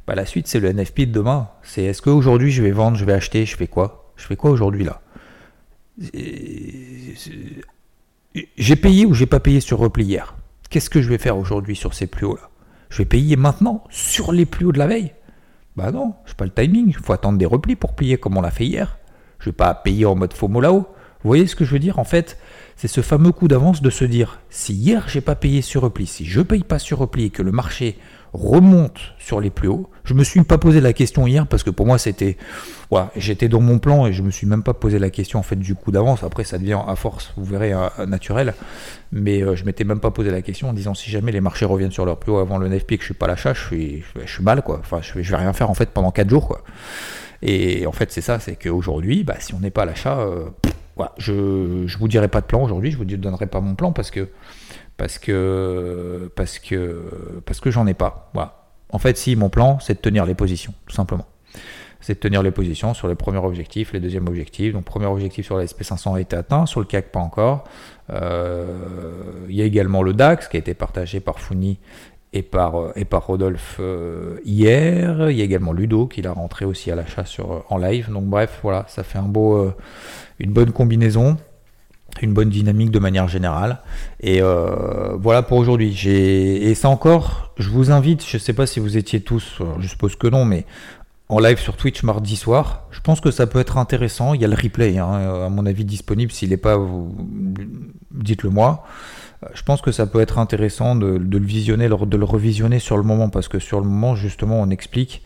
Bah, 0.07 0.15
La 0.15 0.27
suite, 0.27 0.47
c'est 0.47 0.61
le 0.61 0.73
NFP 0.73 1.01
de 1.01 1.13
demain. 1.13 1.49
C'est 1.63 1.85
est-ce 1.85 2.03
qu'aujourd'hui, 2.03 2.51
je 2.51 2.63
vais 2.63 2.71
vendre, 2.73 2.97
je 2.97 3.05
vais 3.05 3.13
acheter, 3.13 3.47
je 3.47 3.57
fais 3.57 3.67
quoi? 3.67 4.13
Je 4.17 4.25
fais 4.25 4.37
quoi 4.37 4.51
aujourd'hui 4.51 4.85
là? 4.85 5.01
J'ai 8.57 8.77
payé 8.77 9.07
ou 9.07 9.15
j'ai 9.15 9.27
pas 9.27 9.41
payé 9.41 9.61
sur 9.61 9.79
repli 9.79 10.05
hier? 10.05 10.35
Qu'est-ce 10.69 10.91
que 10.91 11.01
je 11.01 11.09
vais 11.09 11.19
faire 11.19 11.39
aujourd'hui 11.39 11.77
sur 11.77 11.95
ces 11.95 12.07
plus 12.07 12.27
hauts 12.27 12.37
là 12.37 12.51
Je 12.91 12.99
vais 12.99 13.05
payer 13.05 13.37
maintenant 13.37 13.85
sur 13.89 14.33
les 14.33 14.47
plus 14.47 14.67
hauts 14.67 14.73
de 14.73 14.79
la 14.79 14.87
veille? 14.87 15.13
Bah 15.77 15.93
non, 15.93 16.15
je 16.25 16.35
pas 16.35 16.45
le 16.45 16.51
timing. 16.51 16.87
Il 16.89 16.95
faut 16.95 17.13
attendre 17.13 17.39
des 17.39 17.47
replis 17.47 17.77
pour 17.77 17.95
plier 17.95 18.17
comme 18.17 18.37
on 18.37 18.43
l'a 18.43 18.51
fait 18.51 18.67
hier. 18.67 18.99
Je 19.39 19.47
vais 19.47 19.55
pas 19.57 19.75
payer 19.75 20.07
en 20.07 20.15
mode 20.15 20.33
FOMO 20.33 20.61
là-haut. 20.61 20.87
Vous 21.23 21.29
voyez 21.29 21.47
ce 21.47 21.57
que 21.57 21.65
je 21.65 21.73
veux 21.73 21.79
dire? 21.79 21.99
En 21.99 22.05
fait, 22.05 22.39
c'est 22.77 22.89
ce 22.89 23.01
fameux 23.01 23.33
coup 23.33 23.49
d'avance 23.49 23.83
de 23.83 23.91
se 23.91 24.05
dire 24.05 24.41
si 24.49 24.75
hier 24.75 25.09
j'ai 25.09 25.21
pas 25.21 25.35
payé 25.35 25.63
sur 25.63 25.83
repli, 25.83 26.07
si 26.07 26.25
je 26.25 26.41
paye 26.41 26.63
pas 26.63 26.79
sur 26.79 26.99
repli 26.99 27.25
et 27.25 27.31
que 27.31 27.43
le 27.43 27.53
marché 27.53 27.99
remonte 28.37 28.99
sur 29.19 29.41
les 29.41 29.51
plus 29.51 29.69
hauts, 29.69 29.91
je 30.05 30.15
me 30.15 30.23
suis 30.23 30.43
pas 30.43 30.59
posé 30.59 30.81
la 30.81 30.93
question 30.93 31.27
hier 31.27 31.47
parce 31.47 31.63
que 31.63 31.71
pour 31.71 31.87
moi 31.87 31.99
c'était 31.99 32.37
j'étais 33.17 33.49
dans 33.49 33.61
mon 33.61 33.79
plan 33.79 34.07
et 34.07 34.13
je 34.13 34.23
me 34.23 34.31
suis 34.31 34.47
même 34.47 34.63
pas 34.63 34.75
posé 34.75 34.99
la 34.99 35.11
question 35.11 35.39
en 35.39 35.43
fait 35.43 35.57
du 35.57 35.75
coup 35.75 35.91
d'avance. 35.91 36.23
Après 36.23 36.45
ça 36.45 36.59
devient 36.59 36.79
à 36.87 36.95
force, 36.97 37.33
vous 37.37 37.45
verrez 37.45 37.73
naturel, 38.07 38.55
mais 39.11 39.43
euh, 39.43 39.57
je 39.57 39.65
m'étais 39.65 39.85
même 39.85 40.01
pas 40.01 40.11
posé 40.11 40.31
la 40.31 40.43
question 40.43 40.69
en 40.69 40.73
disant 40.73 40.95
si 40.95 41.11
jamais 41.11 41.33
les 41.33 41.41
marchés 41.41 41.65
reviennent 41.65 41.91
sur 41.91 42.07
leur 42.07 42.19
plus 42.19 42.33
haut 42.33 42.39
avant 42.39 42.59
le 42.59 42.69
NFP 42.69 42.97
que 42.97 43.01
je 43.01 43.07
suis 43.07 43.15
pas 43.15 43.27
l'achat, 43.27 43.55
je 43.55 43.65
suis 43.67 44.05
je 44.25 44.43
mal 44.43 44.63
quoi. 44.63 44.79
Enfin 44.81 45.01
je 45.03 45.23
je 45.23 45.31
vais 45.31 45.37
rien 45.37 45.53
faire 45.53 45.71
en 45.71 45.75
fait 45.75 45.91
pendant 45.91 46.11
4 46.11 46.29
jours 46.29 46.47
quoi. 46.47 46.63
Et 47.43 47.87
en 47.87 47.93
fait 47.93 48.13
c'est 48.13 48.21
ça, 48.21 48.39
c'est 48.39 48.57
qu'aujourd'hui, 48.57 49.25
bah, 49.25 49.37
si 49.39 49.55
on 49.55 49.61
n'est 49.61 49.71
pas 49.71 49.83
à 49.83 49.87
l'achat, 49.87 50.19
euh, 50.19 50.47
je 51.19 51.33
ne 51.33 51.99
vous 51.99 52.09
dirai 52.09 52.29
pas 52.29 52.41
de 52.41 52.47
plan 52.47 52.63
aujourd'hui, 52.63 52.91
je 52.91 52.97
vous 52.97 53.05
donnerai 53.05 53.47
pas 53.47 53.61
mon 53.61 53.75
plan 53.75 53.93
parce 53.93 54.11
que 54.11 54.29
parce 54.97 55.19
que 55.19 56.31
parce 56.35 56.59
que 56.59 57.41
parce 57.45 57.61
que 57.61 57.71
j'en 57.71 57.87
ai 57.87 57.95
pas. 57.95 58.31
Voilà. 58.35 58.67
En 58.91 58.99
fait, 58.99 59.17
si 59.17 59.37
mon 59.37 59.49
plan, 59.49 59.79
c'est 59.81 59.95
de 59.95 60.01
tenir 60.01 60.27
les 60.27 60.35
positions, 60.35 60.73
tout 60.87 60.95
simplement. 60.95 61.27
C'est 62.01 62.15
de 62.15 62.21
tenir 62.21 62.43
les 62.43 62.53
positions 62.53 62.95
sur 62.95 63.09
les 63.09 63.15
premiers 63.15 63.39
objectifs, 63.39 63.93
les 63.93 64.01
deuxièmes 64.01 64.29
objectifs. 64.29 64.73
Donc, 64.73 64.85
premier 64.85 65.07
objectif 65.07 65.45
sur 65.45 65.57
la 65.57 65.65
SP500 65.65 66.17
a 66.17 66.21
été 66.21 66.37
atteint, 66.37 66.67
sur 66.67 66.81
le 66.81 66.87
CAC 66.87 67.11
pas 67.11 67.21
encore. 67.21 67.65
Euh, 68.11 69.47
il 69.49 69.57
y 69.57 69.63
a 69.63 69.65
également 69.65 70.03
le 70.03 70.13
DAX 70.13 70.47
qui 70.47 70.57
a 70.57 70.61
été 70.61 70.75
partagé 70.75 71.19
par 71.19 71.41
Founi 71.41 71.81
et 72.33 72.43
par, 72.43 72.81
euh, 72.81 72.93
et 72.95 73.05
par 73.05 73.27
Rodolphe 73.27 73.79
euh, 73.81 74.39
hier. 74.45 75.31
Il 75.31 75.37
y 75.37 75.41
a 75.41 75.45
également 75.45 75.73
Ludo 75.73 76.07
qui 76.07 76.23
l'a 76.23 76.33
rentré 76.33 76.65
aussi 76.65 76.93
à 76.93 76.95
l'achat 76.95 77.25
en 77.69 77.79
live. 77.79 78.13
Donc 78.13 78.27
bref, 78.27 78.61
voilà, 78.63 78.85
ça 78.87 79.03
fait 79.03 79.19
un 79.19 79.23
beau, 79.29 79.73
une 80.39 80.53
bonne 80.53 80.71
combinaison, 80.71 81.39
une 82.23 82.33
bonne 82.33 82.51
dynamique 82.51 82.91
de 82.91 82.99
manière 82.99 83.29
générale. 83.29 83.79
Et 84.21 84.41
euh, 84.43 85.17
voilà 85.19 85.43
pour 85.43 85.59
aujourd'hui. 85.59 85.97
Et 86.07 86.75
ça 86.75 86.89
encore, 86.89 87.53
je 87.59 87.69
vous 87.69 87.91
invite, 87.91 88.27
je 88.27 88.37
ne 88.37 88.41
sais 88.41 88.53
pas 88.53 88.67
si 88.67 88.81
vous 88.81 88.97
étiez 88.97 89.21
tous, 89.21 89.61
je 89.79 89.89
suppose 89.89 90.17
que 90.17 90.27
non, 90.27 90.45
mais 90.45 90.65
en 91.29 91.41
live 91.41 91.59
sur 91.59 91.77
Twitch 91.77 92.03
mardi 92.03 92.37
soir. 92.37 92.85
Je 92.91 93.01
pense 93.01 93.21
que 93.21 93.31
ça 93.31 93.47
peut 93.47 93.59
être 93.59 93.79
intéressant. 93.79 94.35
Il 94.35 94.41
y 94.41 94.45
a 94.45 94.49
le 94.49 94.55
replay, 94.55 94.99
hein, 94.99 95.45
à 95.47 95.49
mon 95.49 95.67
avis, 95.67 95.85
disponible. 95.85 96.31
S'il 96.33 96.51
n'est 96.51 96.57
pas, 96.57 96.79
dites-le 98.13 98.51
moi. 98.51 98.85
Je 99.55 99.63
pense 99.63 99.83
que 99.83 99.93
ça 99.93 100.07
peut 100.07 100.21
être 100.21 100.39
intéressant 100.39 100.97
de, 100.97 101.07
le 101.07 101.39
visionner, 101.39 101.89
de 101.89 102.17
le 102.17 102.25
revisionner 102.25 102.79
sur 102.79 102.97
le 102.97 103.03
moment, 103.03 103.29
parce 103.29 103.49
que 103.49 103.59
sur 103.59 103.81
le 103.81 103.87
moment, 103.87 104.15
justement, 104.15 104.61
on 104.61 104.71
explique 104.71 105.23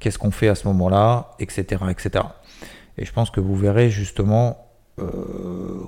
qu'est-ce 0.00 0.18
qu'on 0.18 0.30
fait 0.30 0.48
à 0.48 0.54
ce 0.54 0.66
moment-là, 0.68 1.30
etc., 1.38 1.84
etc. 1.90 2.24
Et 2.98 3.04
je 3.04 3.12
pense 3.12 3.30
que 3.30 3.40
vous 3.40 3.56
verrez 3.56 3.90
justement 3.90 4.50
euh, 4.50 4.73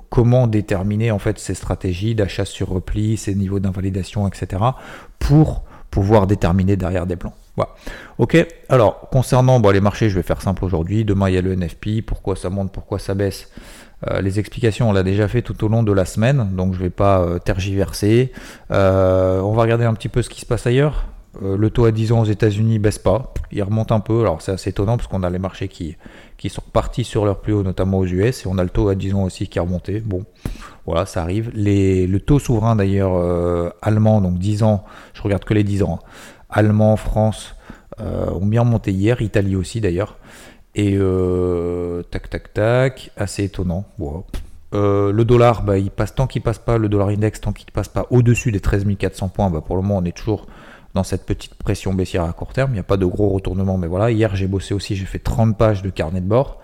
comment 0.09 0.47
déterminer 0.47 1.11
en 1.11 1.19
fait 1.19 1.39
ces 1.39 1.53
stratégies 1.53 2.15
d'achat 2.15 2.45
sur 2.45 2.69
repli, 2.69 3.17
ces 3.17 3.35
niveaux 3.35 3.59
d'invalidation, 3.59 4.27
etc. 4.27 4.61
pour 5.19 5.63
pouvoir 5.91 6.27
déterminer 6.27 6.75
derrière 6.75 7.07
des 7.07 7.15
plans. 7.15 7.33
Voilà. 7.55 7.71
Ok, 8.19 8.37
alors 8.69 9.09
concernant 9.09 9.59
les 9.71 9.81
marchés, 9.81 10.09
je 10.09 10.15
vais 10.15 10.23
faire 10.23 10.41
simple 10.41 10.63
aujourd'hui. 10.63 11.05
Demain, 11.05 11.29
il 11.29 11.35
y 11.35 11.37
a 11.37 11.41
le 11.41 11.55
NFP. 11.55 12.05
Pourquoi 12.05 12.35
ça 12.35 12.49
monte, 12.49 12.71
pourquoi 12.71 12.99
ça 12.99 13.15
baisse? 13.15 13.49
Euh, 14.05 14.21
les 14.21 14.39
explications, 14.39 14.89
on 14.89 14.93
l'a 14.93 15.01
déjà 15.01 15.27
fait 15.27 15.41
tout 15.41 15.63
au 15.63 15.67
long 15.67 15.81
de 15.81 15.91
la 15.91 16.05
semaine, 16.05 16.55
donc 16.55 16.73
je 16.73 16.77
ne 16.77 16.83
vais 16.83 16.91
pas 16.91 17.21
euh, 17.21 17.39
tergiverser. 17.39 18.31
Euh, 18.69 19.39
on 19.41 19.53
va 19.53 19.63
regarder 19.63 19.85
un 19.85 19.93
petit 19.95 20.09
peu 20.09 20.21
ce 20.21 20.29
qui 20.29 20.41
se 20.41 20.45
passe 20.45 20.67
ailleurs. 20.67 21.07
Le 21.41 21.69
taux 21.69 21.85
à 21.85 21.91
10 21.91 22.11
ans 22.11 22.21
aux 22.21 22.25
États-Unis 22.25 22.79
baisse 22.79 22.99
pas, 22.99 23.33
il 23.51 23.61
remonte 23.63 23.91
un 23.91 23.99
peu. 23.99 24.21
Alors 24.21 24.41
c'est 24.41 24.51
assez 24.51 24.69
étonnant 24.69 24.97
parce 24.97 25.07
qu'on 25.07 25.23
a 25.23 25.29
les 25.29 25.39
marchés 25.39 25.67
qui, 25.67 25.95
sont 26.49 26.63
partis 26.73 27.03
sur 27.03 27.25
leur 27.25 27.39
plus 27.39 27.53
haut, 27.53 27.63
notamment 27.63 27.99
aux 27.99 28.05
US, 28.05 28.45
et 28.45 28.47
on 28.47 28.57
a 28.57 28.63
le 28.63 28.69
taux 28.69 28.89
à 28.89 28.95
10 28.95 29.13
ans 29.13 29.23
aussi 29.23 29.47
qui 29.47 29.57
est 29.57 29.61
remonté. 29.61 29.99
Bon, 29.99 30.25
voilà, 30.85 31.05
ça 31.05 31.21
arrive. 31.21 31.51
Le 31.53 32.17
taux 32.17 32.39
souverain 32.39 32.75
d'ailleurs 32.75 33.73
allemand, 33.81 34.21
donc 34.21 34.37
10 34.37 34.63
ans, 34.63 34.83
je 35.13 35.21
regarde 35.21 35.43
que 35.43 35.53
les 35.53 35.63
10 35.63 35.83
ans, 35.83 35.99
hein. 36.01 36.07
allemand, 36.49 36.95
France, 36.95 37.55
ont 37.99 38.45
bien 38.45 38.61
remonté 38.61 38.91
hier, 38.91 39.21
Italie 39.21 39.55
aussi 39.55 39.81
d'ailleurs. 39.81 40.17
Et 40.77 40.95
euh, 40.95 42.03
tac, 42.03 42.29
tac, 42.29 42.53
tac, 42.53 43.11
assez 43.17 43.45
étonnant. 43.45 43.85
Euh, 44.75 45.11
le 45.11 45.25
dollar, 45.25 45.63
bah, 45.63 45.79
il 45.79 45.89
passe 45.89 46.13
tant 46.13 46.27
qu'il 46.27 46.43
passe 46.43 46.59
pas, 46.59 46.77
le 46.77 46.87
dollar 46.87 47.07
index, 47.07 47.41
tant 47.41 47.51
qu'il 47.51 47.65
ne 47.67 47.71
passe 47.71 47.87
pas 47.87 48.05
au-dessus 48.11 48.51
des 48.51 48.59
13 48.59 48.85
400 48.97 49.29
points, 49.29 49.49
bah, 49.49 49.61
pour 49.65 49.75
le 49.75 49.81
moment, 49.81 49.97
on 49.97 50.05
est 50.05 50.15
toujours 50.15 50.45
dans 50.97 51.03
cette 51.03 51.25
petite 51.25 51.55
pression 51.55 51.93
baissière 51.93 52.23
à 52.23 52.33
court 52.33 52.53
terme. 52.53 52.71
Il 52.71 52.73
n'y 52.73 52.79
a 52.79 52.83
pas 52.83 52.97
de 52.97 53.05
gros 53.05 53.29
retournement, 53.29 53.77
mais 53.77 53.87
voilà. 53.87 54.11
Hier, 54.11 54.35
j'ai 54.35 54.47
bossé 54.47 54.73
aussi, 54.73 54.95
j'ai 54.95 55.05
fait 55.05 55.19
30 55.19 55.57
pages 55.57 55.81
de 55.81 55.89
carnet 55.89 56.21
de 56.21 56.27
bord. 56.27 56.59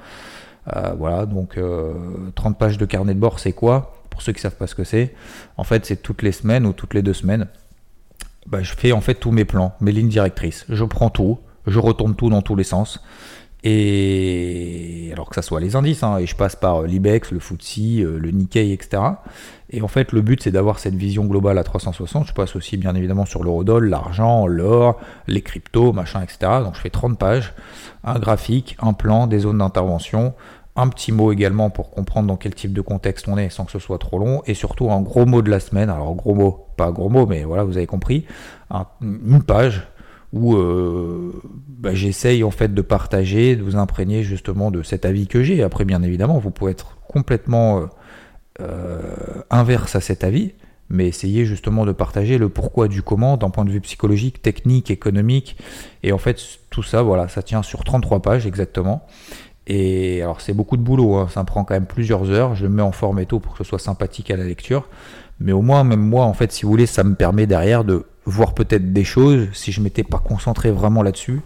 Euh, 0.75 0.93
voilà, 0.97 1.25
donc 1.25 1.59
30 2.35 2.57
pages 2.57 2.77
de 2.77 2.85
carnet 2.85 3.13
de 3.13 3.19
bord, 3.19 3.39
c'est 3.39 3.53
quoi? 3.53 3.95
Pour 4.09 4.21
ceux 4.21 4.33
qui 4.33 4.41
savent 4.41 4.55
pas 4.55 4.67
ce 4.67 4.75
que 4.75 4.83
c'est, 4.83 5.13
en 5.57 5.63
fait, 5.63 5.85
c'est 5.85 6.01
toutes 6.01 6.21
les 6.21 6.31
semaines 6.31 6.65
ou 6.65 6.73
toutes 6.73 6.93
les 6.93 7.01
deux 7.01 7.13
semaines. 7.13 7.47
Bah, 8.47 8.61
je 8.61 8.73
fais 8.73 8.91
en 8.91 9.01
fait 9.01 9.15
tous 9.15 9.31
mes 9.31 9.45
plans, 9.45 9.73
mes 9.79 9.91
lignes 9.91 10.09
directrices. 10.09 10.65
Je 10.69 10.83
prends 10.83 11.09
tout, 11.09 11.39
je 11.67 11.79
retourne 11.79 12.15
tout 12.15 12.29
dans 12.29 12.41
tous 12.41 12.55
les 12.55 12.63
sens. 12.63 13.01
Et 13.65 15.09
alors 15.13 15.29
que 15.29 15.35
ça 15.35 15.41
soit 15.41 15.61
les 15.61 15.77
indices, 15.77 16.03
hein, 16.03 16.17
et 16.17 16.25
je 16.25 16.35
passe 16.35 16.55
par 16.57 16.81
euh, 16.81 16.87
l'IBEX, 16.87 17.31
le 17.31 17.39
FTSE, 17.39 17.79
euh, 17.99 18.19
le 18.19 18.31
Nikkei, 18.31 18.73
etc. 18.73 19.01
Et 19.69 19.81
en 19.81 19.87
fait, 19.87 20.11
le 20.11 20.21
but, 20.21 20.43
c'est 20.43 20.51
d'avoir 20.51 20.79
cette 20.79 20.95
vision 20.95 21.25
globale 21.25 21.57
à 21.57 21.63
360. 21.63 22.27
Je 22.27 22.33
passe 22.33 22.57
aussi, 22.57 22.75
bien 22.75 22.93
évidemment, 22.93 23.25
sur 23.25 23.41
l'eurodoll, 23.41 23.87
l'argent, 23.87 24.47
l'or, 24.47 24.99
les 25.27 25.41
cryptos, 25.41 25.93
machin, 25.93 26.21
etc. 26.21 26.39
Donc, 26.63 26.75
je 26.75 26.81
fais 26.81 26.89
30 26.89 27.17
pages, 27.17 27.53
un 28.03 28.19
graphique, 28.19 28.75
un 28.81 28.91
plan, 28.91 29.27
des 29.27 29.39
zones 29.39 29.59
d'intervention, 29.59 30.33
un 30.75 30.89
petit 30.89 31.11
mot 31.11 31.31
également 31.31 31.69
pour 31.69 31.91
comprendre 31.91 32.27
dans 32.27 32.35
quel 32.35 32.53
type 32.53 32.73
de 32.73 32.81
contexte 32.81 33.27
on 33.27 33.37
est 33.37 33.49
sans 33.49 33.63
que 33.63 33.71
ce 33.71 33.79
soit 33.79 33.99
trop 33.99 34.19
long, 34.19 34.41
et 34.45 34.55
surtout 34.55 34.91
un 34.91 35.01
gros 35.01 35.25
mot 35.25 35.41
de 35.41 35.49
la 35.49 35.61
semaine. 35.61 35.89
Alors, 35.89 36.13
gros 36.15 36.35
mot, 36.35 36.67
pas 36.75 36.91
gros 36.91 37.09
mot, 37.09 37.25
mais 37.25 37.45
voilà, 37.45 37.63
vous 37.63 37.77
avez 37.77 37.87
compris. 37.87 38.25
une 39.01 39.41
page 39.41 39.87
où 40.33 40.55
euh, 40.55 41.31
bah, 41.67 41.93
j'essaye 41.93 42.43
en 42.43 42.51
fait 42.51 42.73
de 42.73 42.81
partager, 42.81 43.55
de 43.55 43.61
vous 43.61 43.75
imprégner 43.75 44.23
justement 44.23 44.71
de 44.71 44.81
cet 44.81 45.05
avis 45.05 45.27
que 45.27 45.43
j'ai. 45.43 45.61
Après, 45.63 45.85
bien 45.85 46.01
évidemment, 46.01 46.39
vous 46.39 46.49
pouvez 46.49 46.71
être 46.71 46.97
complètement 47.07 47.79
euh, 47.79 47.85
euh, 48.61 48.99
inverse 49.51 49.95
à 49.95 50.01
cet 50.01 50.23
avis, 50.23 50.53
mais 50.89 51.07
essayez 51.07 51.45
justement 51.45 51.85
de 51.85 51.91
partager 51.91 52.39
le 52.39 52.49
pourquoi 52.49 52.87
du 52.87 53.03
comment 53.03 53.37
d'un 53.37 53.51
point 53.51 53.63
de 53.63 53.69
vue 53.69 53.81
psychologique, 53.81 54.41
technique, 54.41 54.89
économique. 54.89 55.55
Et 56.01 56.11
en 56.11 56.17
fait, 56.17 56.41
tout 56.71 56.83
ça, 56.83 57.03
voilà, 57.03 57.27
ça 57.27 57.43
tient 57.43 57.61
sur 57.61 57.83
33 57.83 58.23
pages 58.23 58.47
exactement. 58.47 59.05
Et 59.67 60.21
alors 60.21 60.41
c'est 60.41 60.53
beaucoup 60.53 60.75
de 60.75 60.81
boulot, 60.81 61.15
hein. 61.15 61.27
ça 61.29 61.41
me 61.41 61.45
prend 61.45 61.63
quand 61.63 61.73
même 61.73 61.85
plusieurs 61.85 62.29
heures, 62.31 62.53
je 62.53 62.63
le 62.63 62.69
mets 62.69 62.81
en 62.81 62.91
format 62.91 63.23
pour 63.25 63.53
que 63.53 63.59
ce 63.59 63.63
soit 63.63 63.79
sympathique 63.79 64.29
à 64.29 64.35
la 64.35 64.43
lecture, 64.43 64.89
mais 65.39 65.53
au 65.53 65.61
moins 65.61 65.85
même 65.85 66.01
moi 66.01 66.25
en 66.25 66.33
fait 66.33 66.51
si 66.51 66.63
vous 66.63 66.71
voulez 66.71 66.85
ça 66.85 67.05
me 67.05 67.15
permet 67.15 67.45
derrière 67.47 67.85
de 67.85 68.05
voir 68.25 68.53
peut-être 68.53 68.93
des 68.93 69.03
choses, 69.03 69.47
si 69.53 69.71
je 69.71 69.81
m'étais 69.81 70.03
pas 70.03 70.19
concentré 70.19 70.71
vraiment 70.71 71.03
là-dessus, 71.03 71.41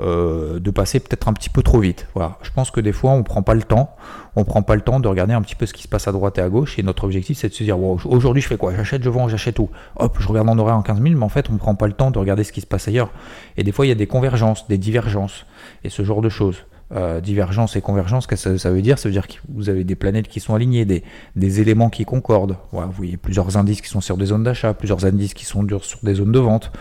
euh, 0.00 0.58
de 0.60 0.70
passer 0.70 0.98
peut-être 0.98 1.28
un 1.28 1.32
petit 1.34 1.50
peu 1.50 1.62
trop 1.62 1.78
vite. 1.78 2.06
Voilà. 2.14 2.38
Je 2.42 2.50
pense 2.50 2.70
que 2.70 2.80
des 2.80 2.92
fois, 2.92 3.10
on 3.10 3.22
prend 3.22 3.42
pas 3.42 3.54
le 3.54 3.62
temps. 3.62 3.96
On 4.34 4.44
prend 4.44 4.62
pas 4.62 4.74
le 4.74 4.80
temps 4.80 4.98
de 4.98 5.08
regarder 5.08 5.34
un 5.34 5.42
petit 5.42 5.56
peu 5.56 5.66
ce 5.66 5.74
qui 5.74 5.82
se 5.82 5.88
passe 5.88 6.08
à 6.08 6.12
droite 6.12 6.38
et 6.38 6.40
à 6.40 6.48
gauche. 6.48 6.78
Et 6.78 6.82
notre 6.82 7.04
objectif, 7.04 7.36
c'est 7.36 7.48
de 7.48 7.54
se 7.54 7.64
dire, 7.64 7.78
aujourd'hui, 7.78 8.40
je 8.40 8.48
fais 8.48 8.56
quoi? 8.56 8.74
J'achète, 8.74 9.02
je 9.02 9.10
vends, 9.10 9.28
j'achète 9.28 9.56
tout. 9.56 9.68
Hop, 9.96 10.16
je 10.18 10.26
regarde 10.26 10.48
en 10.48 10.58
horaire 10.58 10.76
en 10.76 10.82
15 10.82 11.02
000, 11.02 11.16
mais 11.16 11.24
en 11.24 11.28
fait, 11.28 11.50
on 11.50 11.56
prend 11.56 11.74
pas 11.74 11.86
le 11.86 11.92
temps 11.92 12.10
de 12.10 12.18
regarder 12.18 12.44
ce 12.44 12.52
qui 12.52 12.62
se 12.62 12.66
passe 12.66 12.88
ailleurs. 12.88 13.10
Et 13.58 13.62
des 13.62 13.72
fois, 13.72 13.84
il 13.84 13.90
y 13.90 13.92
a 13.92 13.96
des 13.96 14.06
convergences, 14.06 14.66
des 14.68 14.78
divergences, 14.78 15.44
et 15.84 15.90
ce 15.90 16.02
genre 16.02 16.22
de 16.22 16.30
choses. 16.30 16.64
Euh, 16.92 17.20
divergence 17.20 17.76
et 17.76 17.80
convergence, 17.80 18.26
qu'est-ce 18.26 18.48
que 18.48 18.56
ça, 18.56 18.72
veut 18.72 18.82
dire? 18.82 18.98
Ça 18.98 19.08
veut 19.08 19.12
dire 19.12 19.28
que 19.28 19.34
vous 19.48 19.68
avez 19.68 19.84
des 19.84 19.94
planètes 19.94 20.26
qui 20.26 20.40
sont 20.40 20.56
alignées, 20.56 20.84
des, 20.84 21.60
éléments 21.60 21.88
qui 21.88 22.04
concordent. 22.04 22.56
Voilà, 22.72 22.88
vous 22.88 22.92
voyez 22.92 23.16
plusieurs 23.16 23.56
indices 23.56 23.80
qui 23.80 23.88
sont 23.88 24.00
sur 24.00 24.16
des 24.16 24.26
zones 24.26 24.42
d'achat, 24.42 24.74
plusieurs 24.74 25.04
indices 25.04 25.32
qui 25.32 25.44
sont 25.44 25.64
sur 25.82 26.00
des 26.02 26.14
zones 26.14 26.32
de 26.32 26.38
vente, 26.40 26.72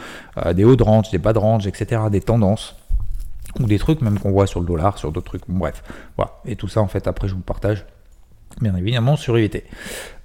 euh, 0.43 0.53
des 0.53 0.63
hauts 0.63 0.75
de 0.75 0.81
range, 0.81 1.11
des 1.11 1.19
bas 1.19 1.31
de 1.31 1.37
range, 1.37 1.67
etc., 1.67 2.01
des 2.09 2.21
tendances 2.21 2.75
ou 3.59 3.65
des 3.65 3.77
trucs 3.77 4.01
même 4.01 4.17
qu'on 4.17 4.31
voit 4.31 4.47
sur 4.47 4.59
le 4.61 4.65
dollar, 4.65 4.97
sur 4.97 5.11
d'autres 5.11 5.37
trucs. 5.37 5.43
bref. 5.47 5.83
Et 6.45 6.55
tout 6.55 6.67
ça, 6.67 6.81
en 6.81 6.87
fait, 6.87 7.07
après, 7.07 7.27
je 7.27 7.35
vous 7.35 7.41
partage. 7.41 7.85
Bien 8.61 8.75
évidemment 8.75 9.15
sur 9.15 9.37
IVT. 9.37 9.63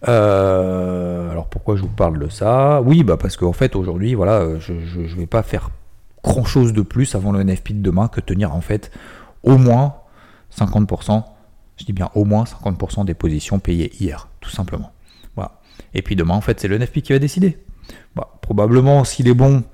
Euh, 0.09 1.31
alors 1.31 1.47
pourquoi 1.47 1.77
je 1.77 1.83
vous 1.83 1.89
parle 1.89 2.19
de 2.19 2.31
ça? 2.31 2.81
Oui, 2.81 3.05
bah 3.05 3.19
parce 3.19 3.37
qu'en 3.37 3.53
fait 3.53 3.77
aujourd'hui, 3.77 4.15
voilà, 4.15 4.59
je 4.59 4.73
ne 4.73 5.07
vais 5.15 5.27
pas 5.27 5.43
faire 5.43 5.69
grand 6.23 6.45
chose 6.45 6.73
de 6.73 6.81
plus 6.81 7.15
avant 7.15 7.33
le 7.33 7.45
NFP 7.45 7.75
de 7.75 7.83
demain 7.83 8.09
que 8.09 8.21
tenir 8.23 8.55
en 8.55 8.63
fait 8.63 8.91
au 9.45 9.57
moins 9.59 9.95
50%, 10.57 11.23
je 11.77 11.85
dis 11.85 11.93
bien 11.93 12.11
au 12.15 12.25
moins 12.25 12.45
50% 12.45 13.05
des 13.05 13.15
positions 13.15 13.59
payées 13.59 13.93
hier, 14.01 14.29
tout 14.41 14.51
simplement. 14.51 14.93
Voilà. 15.35 15.61
Et 15.95 16.03
puis 16.03 16.17
demain, 16.17 16.35
en 16.35 16.41
fait, 16.41 16.61
c'est 16.61 16.69
le 16.69 16.79
NFP 16.79 17.01
qui 17.01 17.13
va 17.13 17.19
décider. 17.19 17.59
Bah, 18.15 18.29
probablement, 18.41 19.05
s'il 19.05 19.29
est 19.29 19.35
bon, 19.35 19.65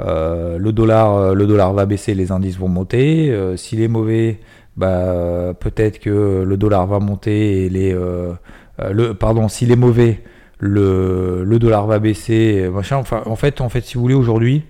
euh, 0.00 0.58
le, 0.58 0.72
dollar, 0.72 1.14
euh, 1.14 1.34
le 1.34 1.46
dollar 1.46 1.72
va 1.72 1.86
baisser, 1.86 2.14
les 2.14 2.32
indices 2.32 2.58
vont 2.58 2.68
monter. 2.68 3.30
Euh, 3.30 3.56
s'il 3.56 3.80
est 3.82 3.88
mauvais, 3.88 4.40
bah, 4.76 5.54
peut-être 5.58 5.98
que 5.98 6.44
le 6.46 6.56
dollar 6.56 6.86
va 6.86 6.98
monter 6.98 7.66
et 7.66 7.68
les. 7.68 7.92
le, 7.92 9.12
pardon, 9.12 9.48
s'il 9.48 9.70
est 9.70 9.76
mauvais, 9.76 10.22
le, 10.58 11.44
le, 11.44 11.58
dollar 11.58 11.86
va 11.86 11.98
baisser. 11.98 12.68
Machin. 12.72 12.96
Enfin, 12.96 13.22
en 13.26 13.36
fait, 13.36 13.60
en 13.60 13.68
fait, 13.68 13.84
si 13.84 13.94
vous 13.94 14.02
voulez, 14.02 14.14
aujourd'hui, 14.14 14.64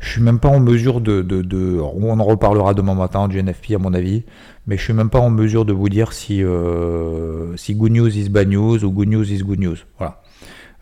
je 0.00 0.12
suis 0.12 0.22
même 0.22 0.38
pas 0.38 0.48
en 0.48 0.60
mesure 0.60 1.02
de, 1.02 1.20
de, 1.20 1.78
on 1.78 2.18
en 2.18 2.24
reparlera 2.24 2.72
demain 2.72 2.94
matin 2.94 3.28
du 3.28 3.40
NFP 3.40 3.72
à 3.74 3.78
mon 3.78 3.92
avis, 3.92 4.24
mais 4.66 4.78
je 4.78 4.82
suis 4.82 4.94
même 4.94 5.10
pas 5.10 5.20
en 5.20 5.28
mesure 5.28 5.66
de 5.66 5.74
vous 5.74 5.90
dire 5.90 6.14
si 6.14 6.42
euh, 6.42 7.54
si 7.58 7.74
good 7.74 7.92
news 7.92 8.08
is 8.08 8.30
bad 8.30 8.48
news 8.48 8.82
ou 8.82 8.90
good 8.90 9.08
news 9.08 9.30
is 9.30 9.42
good 9.42 9.60
news. 9.60 9.76
Voilà. 9.98 10.22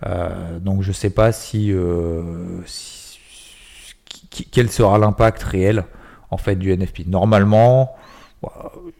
Euh, 0.06 0.60
donc 0.60 0.82
je 0.82 0.92
sais 0.92 1.10
pas 1.10 1.32
si, 1.32 1.72
euh, 1.72 2.22
quel 4.52 4.70
sera 4.70 4.98
l'impact 4.98 5.42
réel 5.42 5.84
en 6.30 6.36
fait 6.36 6.54
du 6.54 6.72
NFP. 6.72 7.08
Normalement, 7.08 7.96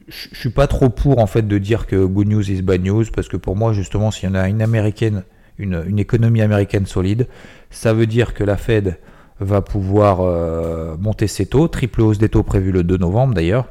je 0.09 0.35
suis 0.35 0.51
pas 0.51 0.67
trop 0.67 0.89
pour 0.89 1.21
en 1.21 1.29
fait 1.29 1.47
de 1.47 1.59
dire 1.59 1.87
que 1.87 2.05
good 2.05 2.27
news 2.27 2.51
is 2.51 2.61
bad 2.63 2.83
news 2.83 3.05
parce 3.15 3.29
que 3.29 3.37
pour 3.37 3.55
moi 3.55 3.73
justement 3.73 4.11
s'il 4.11 4.29
y 4.29 4.33
en 4.33 4.35
a 4.35 4.49
une 4.49 4.63
américaine, 4.63 5.23
une, 5.59 5.85
une 5.87 6.01
économie 6.01 6.43
américaine 6.43 6.87
solide, 6.87 7.29
ça 7.71 7.93
veut 7.93 8.07
dire 8.07 8.35
que 8.35 8.43
la 8.43 8.57
Fed 8.57 8.99
va 9.41 9.63
pouvoir 9.63 10.21
euh, 10.21 10.97
monter 10.99 11.27
ses 11.27 11.47
taux, 11.47 11.69
triple 11.69 12.03
hausse 12.03 12.19
des 12.19 12.29
taux 12.29 12.43
prévue 12.43 12.73
le 12.73 12.83
2 12.83 12.97
novembre 12.97 13.35
d'ailleurs 13.35 13.67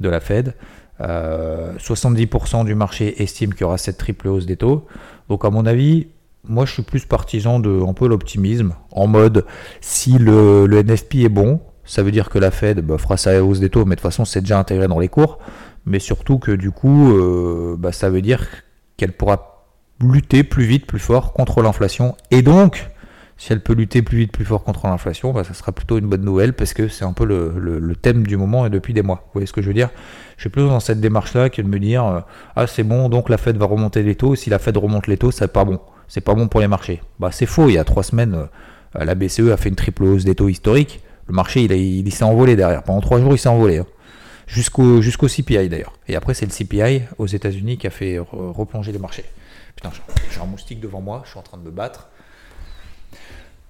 de 0.00 0.08
la 0.08 0.20
Fed. 0.20 0.54
70% 1.00 2.60
euh, 2.60 2.64
du 2.64 2.74
marché 2.74 3.22
estime 3.22 3.52
qu'il 3.52 3.62
y 3.62 3.64
aura 3.64 3.78
cette 3.78 3.96
triple 3.96 4.28
hausse 4.28 4.46
des 4.46 4.56
taux. 4.56 4.86
Donc 5.28 5.44
à 5.44 5.50
mon 5.50 5.64
avis, 5.64 6.08
moi 6.44 6.66
je 6.66 6.72
suis 6.72 6.82
plus 6.82 7.04
partisan 7.06 7.58
de 7.58 7.82
un 7.86 7.94
peu 7.94 8.06
l'optimisme, 8.08 8.74
en 8.92 9.06
mode 9.06 9.46
si 9.80 10.18
le, 10.18 10.66
NFP 10.68 11.16
est 11.16 11.28
bon, 11.28 11.60
ça 11.84 12.02
veut 12.02 12.10
dire 12.10 12.28
que 12.28 12.38
la 12.38 12.50
Fed 12.50 12.80
bah, 12.80 12.98
fera 12.98 13.16
sa 13.16 13.42
hausse 13.42 13.60
des 13.60 13.70
taux, 13.70 13.84
mais 13.84 13.96
de 13.96 14.00
toute 14.00 14.10
façon 14.10 14.24
c'est 14.24 14.40
déjà 14.40 14.58
intégré 14.58 14.88
dans 14.88 14.98
les 14.98 15.08
cours, 15.08 15.38
mais 15.86 15.98
surtout 15.98 16.38
que 16.38 16.52
du 16.52 16.70
coup 16.70 17.12
euh, 17.12 17.76
bah, 17.78 17.92
ça 17.92 18.10
veut 18.10 18.22
dire 18.22 18.46
qu'elle 18.96 19.12
pourra 19.12 19.66
lutter 20.00 20.44
plus 20.44 20.64
vite, 20.64 20.86
plus 20.86 20.98
fort 20.98 21.32
contre 21.32 21.62
l'inflation, 21.62 22.16
et 22.30 22.42
donc 22.42 22.89
si 23.40 23.54
elle 23.54 23.62
peut 23.62 23.72
lutter 23.72 24.02
plus 24.02 24.18
vite, 24.18 24.32
plus 24.32 24.44
fort 24.44 24.62
contre 24.64 24.86
l'inflation, 24.86 25.32
bah, 25.32 25.44
ça 25.44 25.54
sera 25.54 25.72
plutôt 25.72 25.96
une 25.96 26.06
bonne 26.06 26.22
nouvelle 26.22 26.52
parce 26.52 26.74
que 26.74 26.88
c'est 26.88 27.06
un 27.06 27.14
peu 27.14 27.24
le, 27.24 27.96
thème 27.96 28.26
du 28.26 28.36
moment 28.36 28.66
et 28.66 28.70
depuis 28.70 28.92
des 28.92 29.00
mois. 29.00 29.22
Vous 29.24 29.30
voyez 29.32 29.46
ce 29.46 29.54
que 29.54 29.62
je 29.62 29.68
veux 29.68 29.72
dire? 29.72 29.88
Je 30.36 30.42
suis 30.42 30.50
plus 30.50 30.60
dans 30.60 30.78
cette 30.78 31.00
démarche-là 31.00 31.48
que 31.48 31.62
de 31.62 31.66
me 31.66 31.78
dire 31.78 32.04
euh, 32.04 32.20
ah 32.54 32.66
c'est 32.66 32.82
bon, 32.82 33.08
donc 33.08 33.30
la 33.30 33.38
Fed 33.38 33.56
va 33.56 33.64
remonter 33.64 34.02
les 34.02 34.14
taux. 34.14 34.34
Si 34.36 34.50
la 34.50 34.58
Fed 34.58 34.76
remonte 34.76 35.06
les 35.06 35.16
taux, 35.16 35.30
c'est 35.30 35.50
pas 35.50 35.64
bon. 35.64 35.80
C'est 36.06 36.20
pas 36.20 36.34
bon 36.34 36.48
pour 36.48 36.60
les 36.60 36.68
marchés. 36.68 37.00
Bah 37.18 37.30
c'est 37.32 37.46
faux. 37.46 37.70
Il 37.70 37.76
y 37.76 37.78
a 37.78 37.84
trois 37.84 38.02
semaines, 38.02 38.34
euh, 38.34 39.04
la 39.06 39.14
BCE 39.14 39.48
a 39.50 39.56
fait 39.56 39.70
une 39.70 39.74
triple 39.74 40.04
hausse 40.04 40.24
des 40.24 40.34
taux 40.34 40.50
historiques. 40.50 41.00
Le 41.26 41.32
marché, 41.32 41.62
il, 41.62 42.12
s'est 42.12 42.24
envolé 42.24 42.56
derrière. 42.56 42.82
Pendant 42.82 43.00
trois 43.00 43.20
jours, 43.20 43.32
il 43.32 43.38
s'est 43.38 43.48
envolé. 43.48 43.78
Hein. 43.78 43.86
Jusqu'au 44.48 45.00
jusqu'au 45.00 45.28
CPI 45.28 45.70
d'ailleurs. 45.70 45.94
Et 46.08 46.14
après, 46.14 46.34
c'est 46.34 46.44
le 46.44 46.52
CPI 46.52 47.04
aux 47.16 47.26
États-Unis 47.26 47.78
qui 47.78 47.86
a 47.86 47.90
fait 47.90 48.18
replonger 48.18 48.92
les 48.92 48.98
marchés. 48.98 49.24
Putain, 49.76 49.92
j'ai 50.30 50.40
un 50.42 50.44
moustique 50.44 50.80
devant 50.80 51.00
moi. 51.00 51.22
Je 51.24 51.30
suis 51.30 51.38
en 51.38 51.42
train 51.42 51.56
de 51.56 51.62
me 51.62 51.70
battre. 51.70 52.10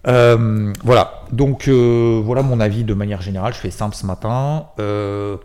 Euh, 0.07 0.73
voilà, 0.83 1.25
donc 1.31 1.69
euh, 1.69 2.23
voilà 2.25 2.43
mon 2.43 2.59
avis 2.61 2.85
de 2.85 2.95
manière 2.95 3.21
générale. 3.21 3.53
Je 3.53 3.59
fais 3.59 3.71
simple 3.71 3.95
ce 3.95 4.07
matin. 4.07 4.69
Euh, 4.79 5.37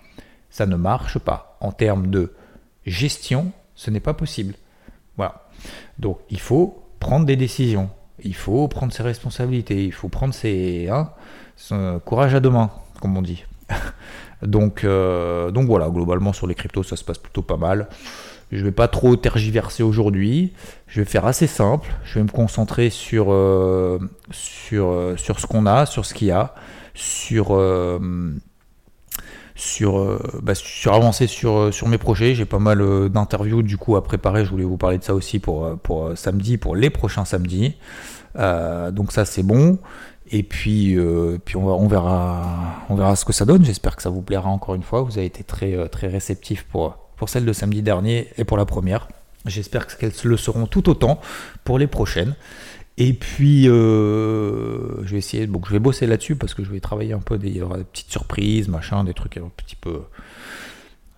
Ça 0.49 0.65
ne 0.65 0.75
marche 0.75 1.19
pas. 1.19 1.57
En 1.59 1.71
termes 1.71 2.07
de 2.07 2.33
gestion, 2.85 3.51
ce 3.75 3.91
n'est 3.91 3.99
pas 3.99 4.13
possible. 4.13 4.55
Voilà. 5.17 5.43
Donc 5.99 6.19
il 6.29 6.39
faut 6.39 6.83
prendre 6.99 7.25
des 7.25 7.35
décisions. 7.35 7.89
Il 8.23 8.35
faut 8.35 8.67
prendre 8.67 8.91
ses 8.91 9.03
responsabilités. 9.03 9.85
Il 9.85 9.93
faut 9.93 10.09
prendre 10.09 10.33
ses 10.33 10.89
hein, 10.89 11.11
son 11.57 11.99
courage 12.03 12.33
à 12.33 12.39
deux 12.39 12.49
mains, 12.49 12.71
comme 13.01 13.15
on 13.17 13.21
dit. 13.21 13.45
donc, 14.45 14.83
euh, 14.83 15.51
donc 15.51 15.67
voilà, 15.67 15.89
globalement 15.89 16.33
sur 16.33 16.47
les 16.47 16.55
cryptos, 16.55 16.83
ça 16.83 16.95
se 16.95 17.03
passe 17.03 17.17
plutôt 17.17 17.41
pas 17.41 17.57
mal. 17.57 17.87
Je 18.51 18.59
ne 18.59 18.63
vais 18.63 18.71
pas 18.71 18.87
trop 18.87 19.15
tergiverser 19.15 19.83
aujourd'hui. 19.83 20.53
Je 20.87 21.01
vais 21.01 21.05
faire 21.05 21.25
assez 21.25 21.47
simple. 21.47 21.89
Je 22.03 22.19
vais 22.19 22.23
me 22.23 22.29
concentrer 22.29 22.89
sur, 22.89 23.31
euh, 23.31 23.99
euh, 24.73 25.17
ce 25.17 25.45
qu'on 25.47 25.65
a, 25.65 25.85
sur 25.85 26.05
ce 26.05 26.13
qu'il 26.13 26.27
y 26.27 26.31
a, 26.31 26.53
sur, 26.93 27.59
sur, 29.55 30.19
bah, 30.43 30.55
sur 30.55 30.93
avancer 30.93 31.27
sur, 31.27 31.87
mes 31.87 31.97
projets. 31.97 32.35
J'ai 32.35 32.45
pas 32.45 32.59
mal 32.59 33.09
d'interviews 33.09 33.63
du 33.63 33.77
coup 33.77 33.95
à 33.95 34.03
préparer. 34.03 34.45
Je 34.45 34.51
voulais 34.51 34.63
vous 34.63 34.77
parler 34.77 34.99
de 34.99 35.03
ça 35.03 35.15
aussi 35.15 35.39
pour 35.39 36.11
samedi, 36.15 36.57
pour 36.57 36.75
les 36.75 36.91
prochains 36.91 37.25
samedis. 37.25 37.75
donc 38.35 39.11
ça 39.11 39.25
c'est 39.25 39.43
bon. 39.43 39.79
Et 40.31 40.43
puis, 40.43 40.97
puis 41.45 41.55
on, 41.55 41.67
on, 41.67 41.87
verra, 41.87 42.83
on 42.89 42.95
verra 42.95 43.15
ce 43.15 43.25
que 43.25 43.33
ça 43.33 43.45
donne. 43.45 43.63
J'espère 43.63 43.95
que 43.95 44.01
ça 44.01 44.09
vous 44.09 44.21
plaira 44.21 44.49
encore 44.49 44.75
une 44.75 44.83
fois. 44.83 45.01
Vous 45.01 45.17
avez 45.17 45.27
été 45.27 45.43
très, 45.43 45.87
très 45.89 46.07
réceptif 46.07 46.63
pour 46.63 46.97
pour 47.15 47.29
celle 47.29 47.45
de 47.45 47.53
samedi 47.53 47.81
dernier 47.81 48.27
et 48.37 48.43
pour 48.43 48.57
la 48.57 48.65
première. 48.65 49.07
J'espère 49.45 49.87
qu'elles 49.87 50.13
le 50.23 50.37
seront 50.37 50.65
tout 50.65 50.89
autant 50.89 51.19
pour 51.63 51.79
les 51.79 51.87
prochaines. 51.87 52.35
Et 52.97 53.13
puis, 53.13 53.67
euh, 53.67 55.03
je 55.03 55.11
vais 55.11 55.17
essayer, 55.17 55.47
bon, 55.47 55.61
je 55.65 55.71
vais 55.71 55.79
bosser 55.79 56.07
là-dessus 56.07 56.35
parce 56.35 56.53
que 56.53 56.63
je 56.63 56.71
vais 56.71 56.79
travailler 56.79 57.13
un 57.13 57.19
peu, 57.19 57.37
des, 57.37 57.49
il 57.49 57.57
y 57.57 57.61
aura 57.61 57.77
des 57.77 57.83
petites 57.83 58.11
surprises, 58.11 58.69
machin, 58.69 59.03
des 59.03 59.13
trucs 59.13 59.37
un 59.37 59.51
petit 59.55 59.75
peu, 59.75 60.01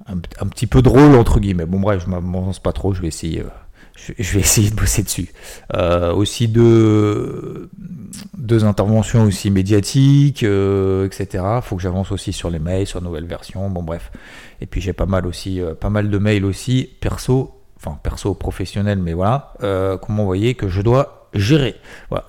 un, 0.07 0.17
petit 0.17 0.65
peu 0.65 0.81
drôle 0.81 1.15
entre 1.15 1.39
guillemets. 1.39 1.67
Bon 1.67 1.79
bref, 1.79 2.03
je 2.03 2.09
m'avance 2.09 2.59
pas 2.59 2.73
trop, 2.73 2.93
je 2.93 3.01
vais 3.01 3.07
essayer, 3.07 3.41
euh, 3.41 3.49
je, 3.97 4.33
vais 4.33 4.39
essayer 4.39 4.69
de 4.69 4.75
bosser 4.75 5.03
dessus. 5.03 5.33
Euh, 5.73 6.13
aussi 6.13 6.47
deux, 6.47 7.69
deux 8.37 8.63
interventions 8.63 9.23
aussi 9.23 9.51
médiatiques, 9.51 10.43
etc. 10.43 11.43
Faut 11.61 11.75
que 11.75 11.81
j'avance 11.81 12.11
aussi 12.11 12.31
sur 12.31 12.49
les 12.49 12.59
mails, 12.59 12.87
sur 12.87 13.01
la 13.01 13.05
nouvelle 13.05 13.25
version. 13.25 13.69
Bon 13.69 13.83
bref, 13.83 14.11
et 14.61 14.65
puis 14.65 14.81
j'ai 14.81 14.93
pas 14.93 15.05
mal 15.05 15.25
aussi, 15.25 15.61
euh, 15.61 15.73
pas 15.73 15.89
mal 15.89 16.09
de 16.09 16.17
mails 16.17 16.45
aussi, 16.45 16.89
perso, 16.99 17.61
enfin 17.77 17.99
perso 18.01 18.33
professionnel, 18.33 18.99
mais 18.99 19.13
voilà, 19.13 19.53
euh, 19.63 19.97
comment 19.97 20.23
vous 20.23 20.27
voyez 20.27 20.55
que 20.55 20.67
je 20.67 20.81
dois 20.81 21.29
gérer. 21.33 21.75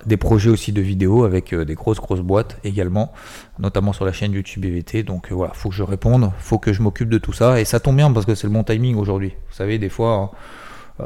Des 0.05 0.17
projets 0.17 0.49
aussi 0.49 0.71
de 0.71 0.81
vidéos 0.81 1.23
avec 1.23 1.53
euh, 1.53 1.65
des 1.65 1.73
grosses 1.73 1.99
grosses 1.99 2.19
boîtes 2.19 2.57
également, 2.63 3.11
notamment 3.57 3.93
sur 3.93 4.05
la 4.05 4.11
chaîne 4.11 4.33
YouTube 4.33 4.63
BVT. 4.63 5.03
Donc 5.03 5.31
voilà, 5.31 5.53
faut 5.53 5.69
que 5.69 5.75
je 5.75 5.83
réponde, 5.83 6.31
faut 6.37 6.59
que 6.59 6.73
je 6.73 6.81
m'occupe 6.81 7.09
de 7.09 7.17
tout 7.17 7.33
ça. 7.33 7.59
Et 7.59 7.65
ça 7.65 7.79
tombe 7.79 7.95
bien 7.95 8.11
parce 8.11 8.25
que 8.25 8.35
c'est 8.35 8.45
le 8.45 8.53
bon 8.53 8.63
timing 8.63 8.97
aujourd'hui. 8.97 9.33
Vous 9.49 9.55
savez, 9.55 9.79
des 9.79 9.89
fois, 9.89 10.13
hein, 10.13 10.29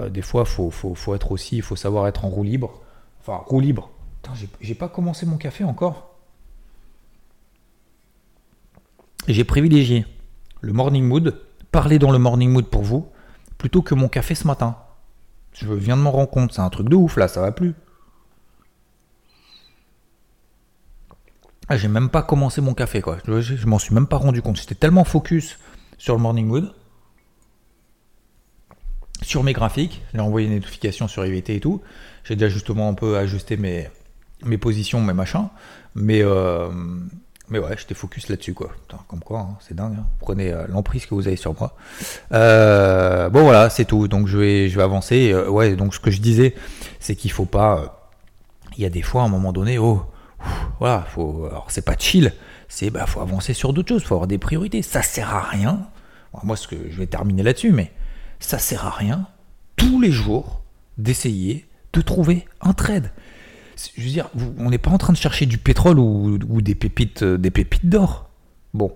des 0.09 0.21
fois, 0.21 0.45
faut, 0.45 0.71
faut, 0.71 1.15
être 1.15 1.31
aussi, 1.31 1.57
il 1.57 1.61
faut 1.61 1.75
savoir 1.75 2.07
être 2.07 2.25
en 2.25 2.29
roue 2.29 2.43
libre. 2.43 2.81
Enfin, 3.21 3.41
roue 3.45 3.59
libre. 3.59 3.89
J'ai 4.61 4.75
pas 4.75 4.89
commencé 4.89 5.25
mon 5.25 5.37
café 5.37 5.63
encore. 5.63 6.15
J'ai 9.27 9.43
privilégié 9.43 10.05
le 10.61 10.73
morning 10.73 11.05
mood, 11.05 11.39
parler 11.71 11.99
dans 11.99 12.11
le 12.11 12.17
morning 12.17 12.49
mood 12.49 12.65
pour 12.65 12.83
vous, 12.83 13.07
plutôt 13.57 13.81
que 13.81 13.95
mon 13.95 14.07
café 14.07 14.35
ce 14.35 14.47
matin. 14.47 14.77
Je 15.53 15.71
viens 15.71 15.95
de 15.95 16.01
m'en 16.01 16.11
rendre 16.11 16.29
compte, 16.29 16.53
c'est 16.53 16.61
un 16.61 16.69
truc 16.69 16.89
de 16.89 16.95
ouf 16.95 17.17
là, 17.17 17.27
ça 17.27 17.41
va 17.41 17.51
plus. 17.51 17.73
Ah, 21.69 21.77
j'ai 21.77 21.87
même 21.87 22.09
pas 22.09 22.21
commencé 22.21 22.59
mon 22.59 22.73
café 22.73 23.01
quoi. 23.01 23.17
Je 23.25 23.65
m'en 23.65 23.79
suis 23.79 23.93
même 23.93 24.07
pas 24.07 24.17
rendu 24.17 24.41
compte. 24.41 24.57
J'étais 24.57 24.75
tellement 24.75 25.05
focus 25.05 25.57
sur 25.97 26.15
le 26.15 26.21
morning 26.21 26.47
mood, 26.47 26.73
sur 29.23 29.43
mes 29.43 29.53
graphiques. 29.53 30.01
J'ai 30.13 30.19
envoyé 30.19 30.47
une 30.47 30.55
notification 30.55 31.07
sur 31.07 31.25
IVT 31.25 31.55
et 31.55 31.59
tout. 31.59 31.81
J'ai 32.23 32.35
déjà 32.35 32.49
justement 32.49 32.89
un 32.89 32.93
peu 32.93 33.17
ajusté 33.17 33.57
mes, 33.57 33.89
mes 34.45 34.57
positions, 34.57 35.01
mes 35.01 35.13
machins. 35.13 35.47
Mais 35.95 36.21
euh, 36.23 36.69
mais 37.49 37.59
ouais, 37.59 37.75
j'étais 37.77 37.93
focus 37.93 38.29
là-dessus, 38.29 38.53
quoi. 38.53 38.71
comme 39.07 39.19
quoi, 39.19 39.39
hein, 39.39 39.57
c'est 39.59 39.75
dingue. 39.75 39.95
Hein. 39.99 40.05
Prenez 40.19 40.51
euh, 40.51 40.65
l'emprise 40.69 41.05
que 41.05 41.13
vous 41.13 41.27
avez 41.27 41.35
sur 41.35 41.53
moi. 41.59 41.75
Euh, 42.31 43.29
bon, 43.29 43.43
voilà, 43.43 43.69
c'est 43.69 43.85
tout. 43.85 44.07
Donc, 44.07 44.27
je 44.27 44.37
vais, 44.37 44.69
je 44.69 44.77
vais 44.77 44.83
avancer. 44.83 45.33
Ouais, 45.33 45.75
donc, 45.75 45.93
ce 45.93 45.99
que 45.99 46.09
je 46.09 46.21
disais, 46.21 46.55
c'est 46.99 47.15
qu'il 47.15 47.31
faut 47.31 47.45
pas. 47.45 48.11
Il 48.77 48.83
y 48.83 48.85
a 48.85 48.89
des 48.89 49.01
fois, 49.01 49.21
à 49.21 49.25
un 49.25 49.29
moment 49.29 49.53
donné, 49.53 49.77
oh, 49.77 50.03
voilà, 50.79 51.05
faut. 51.09 51.45
Alors, 51.49 51.67
c'est 51.69 51.85
pas 51.85 51.95
chill. 51.97 52.33
C'est, 52.69 52.89
bah, 52.89 53.05
faut 53.05 53.21
avancer 53.21 53.53
sur 53.53 53.73
d'autres 53.73 53.89
choses. 53.89 54.03
Faut 54.03 54.15
avoir 54.15 54.27
des 54.27 54.39
priorités. 54.39 54.81
Ça 54.81 55.01
sert 55.01 55.35
à 55.35 55.41
rien. 55.41 55.85
moi, 56.43 56.55
ce 56.55 56.67
que 56.67 56.75
je 56.89 56.97
vais 56.97 57.07
terminer 57.07 57.43
là-dessus, 57.43 57.71
mais 57.71 57.91
ça 58.43 58.59
sert 58.59 58.85
à 58.85 58.91
rien 58.91 59.27
tous 59.75 59.99
les 59.99 60.11
jours 60.11 60.61
d'essayer 60.97 61.65
de 61.93 62.01
trouver 62.01 62.45
un 62.61 62.73
trade 62.73 63.11
je 63.95 64.01
veux 64.01 64.09
dire, 64.09 64.29
on 64.57 64.69
n'est 64.69 64.77
pas 64.77 64.91
en 64.91 64.97
train 64.97 65.13
de 65.13 65.17
chercher 65.17 65.45
du 65.45 65.57
pétrole 65.57 65.99
ou, 65.99 66.61
des 66.61 66.75
pépites, 66.75 67.23
euh, 67.23 67.37
des 67.37 67.51
pépites 67.51 67.85
d'or. 67.85 68.29
Bon, 68.73 68.93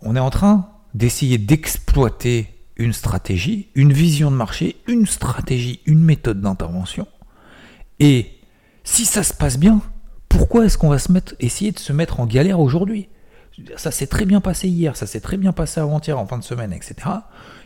on 0.00 0.16
est 0.16 0.20
en 0.20 0.30
train 0.30 0.68
d'essayer 0.94 1.38
d'exploiter 1.38 2.48
une 2.76 2.92
stratégie, 2.92 3.68
une 3.74 3.92
vision 3.92 4.30
de 4.30 4.36
marché, 4.36 4.76
une 4.86 5.06
stratégie, 5.06 5.80
une 5.86 6.00
méthode 6.00 6.40
d'intervention. 6.40 7.06
Et 7.98 8.38
si 8.84 9.04
ça 9.04 9.22
se 9.22 9.34
passe 9.34 9.58
bien, 9.58 9.80
pourquoi 10.28 10.66
est-ce 10.66 10.78
qu'on 10.78 10.88
va 10.88 10.98
essayer 11.40 11.72
de 11.72 11.78
se 11.78 11.92
mettre 11.92 12.20
en 12.20 12.26
galère 12.26 12.60
aujourd'hui? 12.60 13.08
Ça 13.76 13.90
s'est 13.90 14.06
très 14.06 14.24
bien 14.24 14.40
passé 14.40 14.68
hier, 14.68 14.96
ça 14.96 15.06
s'est 15.06 15.20
très 15.20 15.36
bien 15.36 15.52
passé 15.52 15.80
avant-hier 15.80 16.18
en 16.18 16.26
fin 16.26 16.38
de 16.38 16.44
semaine, 16.44 16.72
etc. 16.72 16.94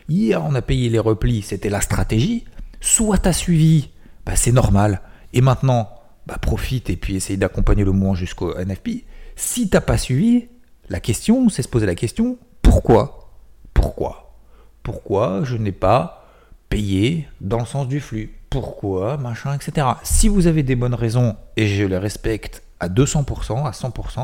Hier, 0.09 0.43
on 0.43 0.55
a 0.55 0.61
payé 0.61 0.89
les 0.89 0.99
replis, 0.99 1.41
c'était 1.41 1.69
la 1.69 1.81
stratégie. 1.81 2.45
Soit 2.81 3.19
tu 3.19 3.29
as 3.29 3.33
suivi, 3.33 3.89
bah, 4.25 4.35
c'est 4.35 4.51
normal. 4.51 5.01
Et 5.33 5.41
maintenant, 5.41 5.89
bah, 6.27 6.37
profite 6.37 6.89
et 6.89 6.95
puis 6.95 7.15
essaye 7.15 7.37
d'accompagner 7.37 7.83
le 7.83 7.91
mouvement 7.91 8.15
jusqu'au 8.15 8.57
NFP. 8.57 9.05
Si 9.35 9.69
t'as 9.69 9.81
pas 9.81 9.97
suivi, 9.97 10.47
la 10.89 10.99
question, 10.99 11.49
c'est 11.49 11.61
se 11.61 11.67
poser 11.67 11.85
la 11.85 11.95
question, 11.95 12.37
pourquoi? 12.61 13.29
Pourquoi? 13.73 14.35
Pourquoi 14.83 15.43
je 15.43 15.55
n'ai 15.57 15.71
pas 15.71 16.27
payé 16.69 17.27
dans 17.39 17.59
le 17.59 17.65
sens 17.65 17.87
du 17.87 17.99
flux? 17.99 18.33
Pourquoi 18.49 19.17
Machin, 19.17 19.53
etc. 19.53 19.87
Si 20.03 20.27
vous 20.27 20.47
avez 20.47 20.63
des 20.63 20.75
bonnes 20.75 20.93
raisons, 20.93 21.35
et 21.57 21.67
je 21.67 21.85
les 21.85 21.97
respecte 21.97 22.63
à 22.79 22.89
200%, 22.89 23.65
à 23.65 23.71
100%, 23.71 24.19
euh, 24.19 24.23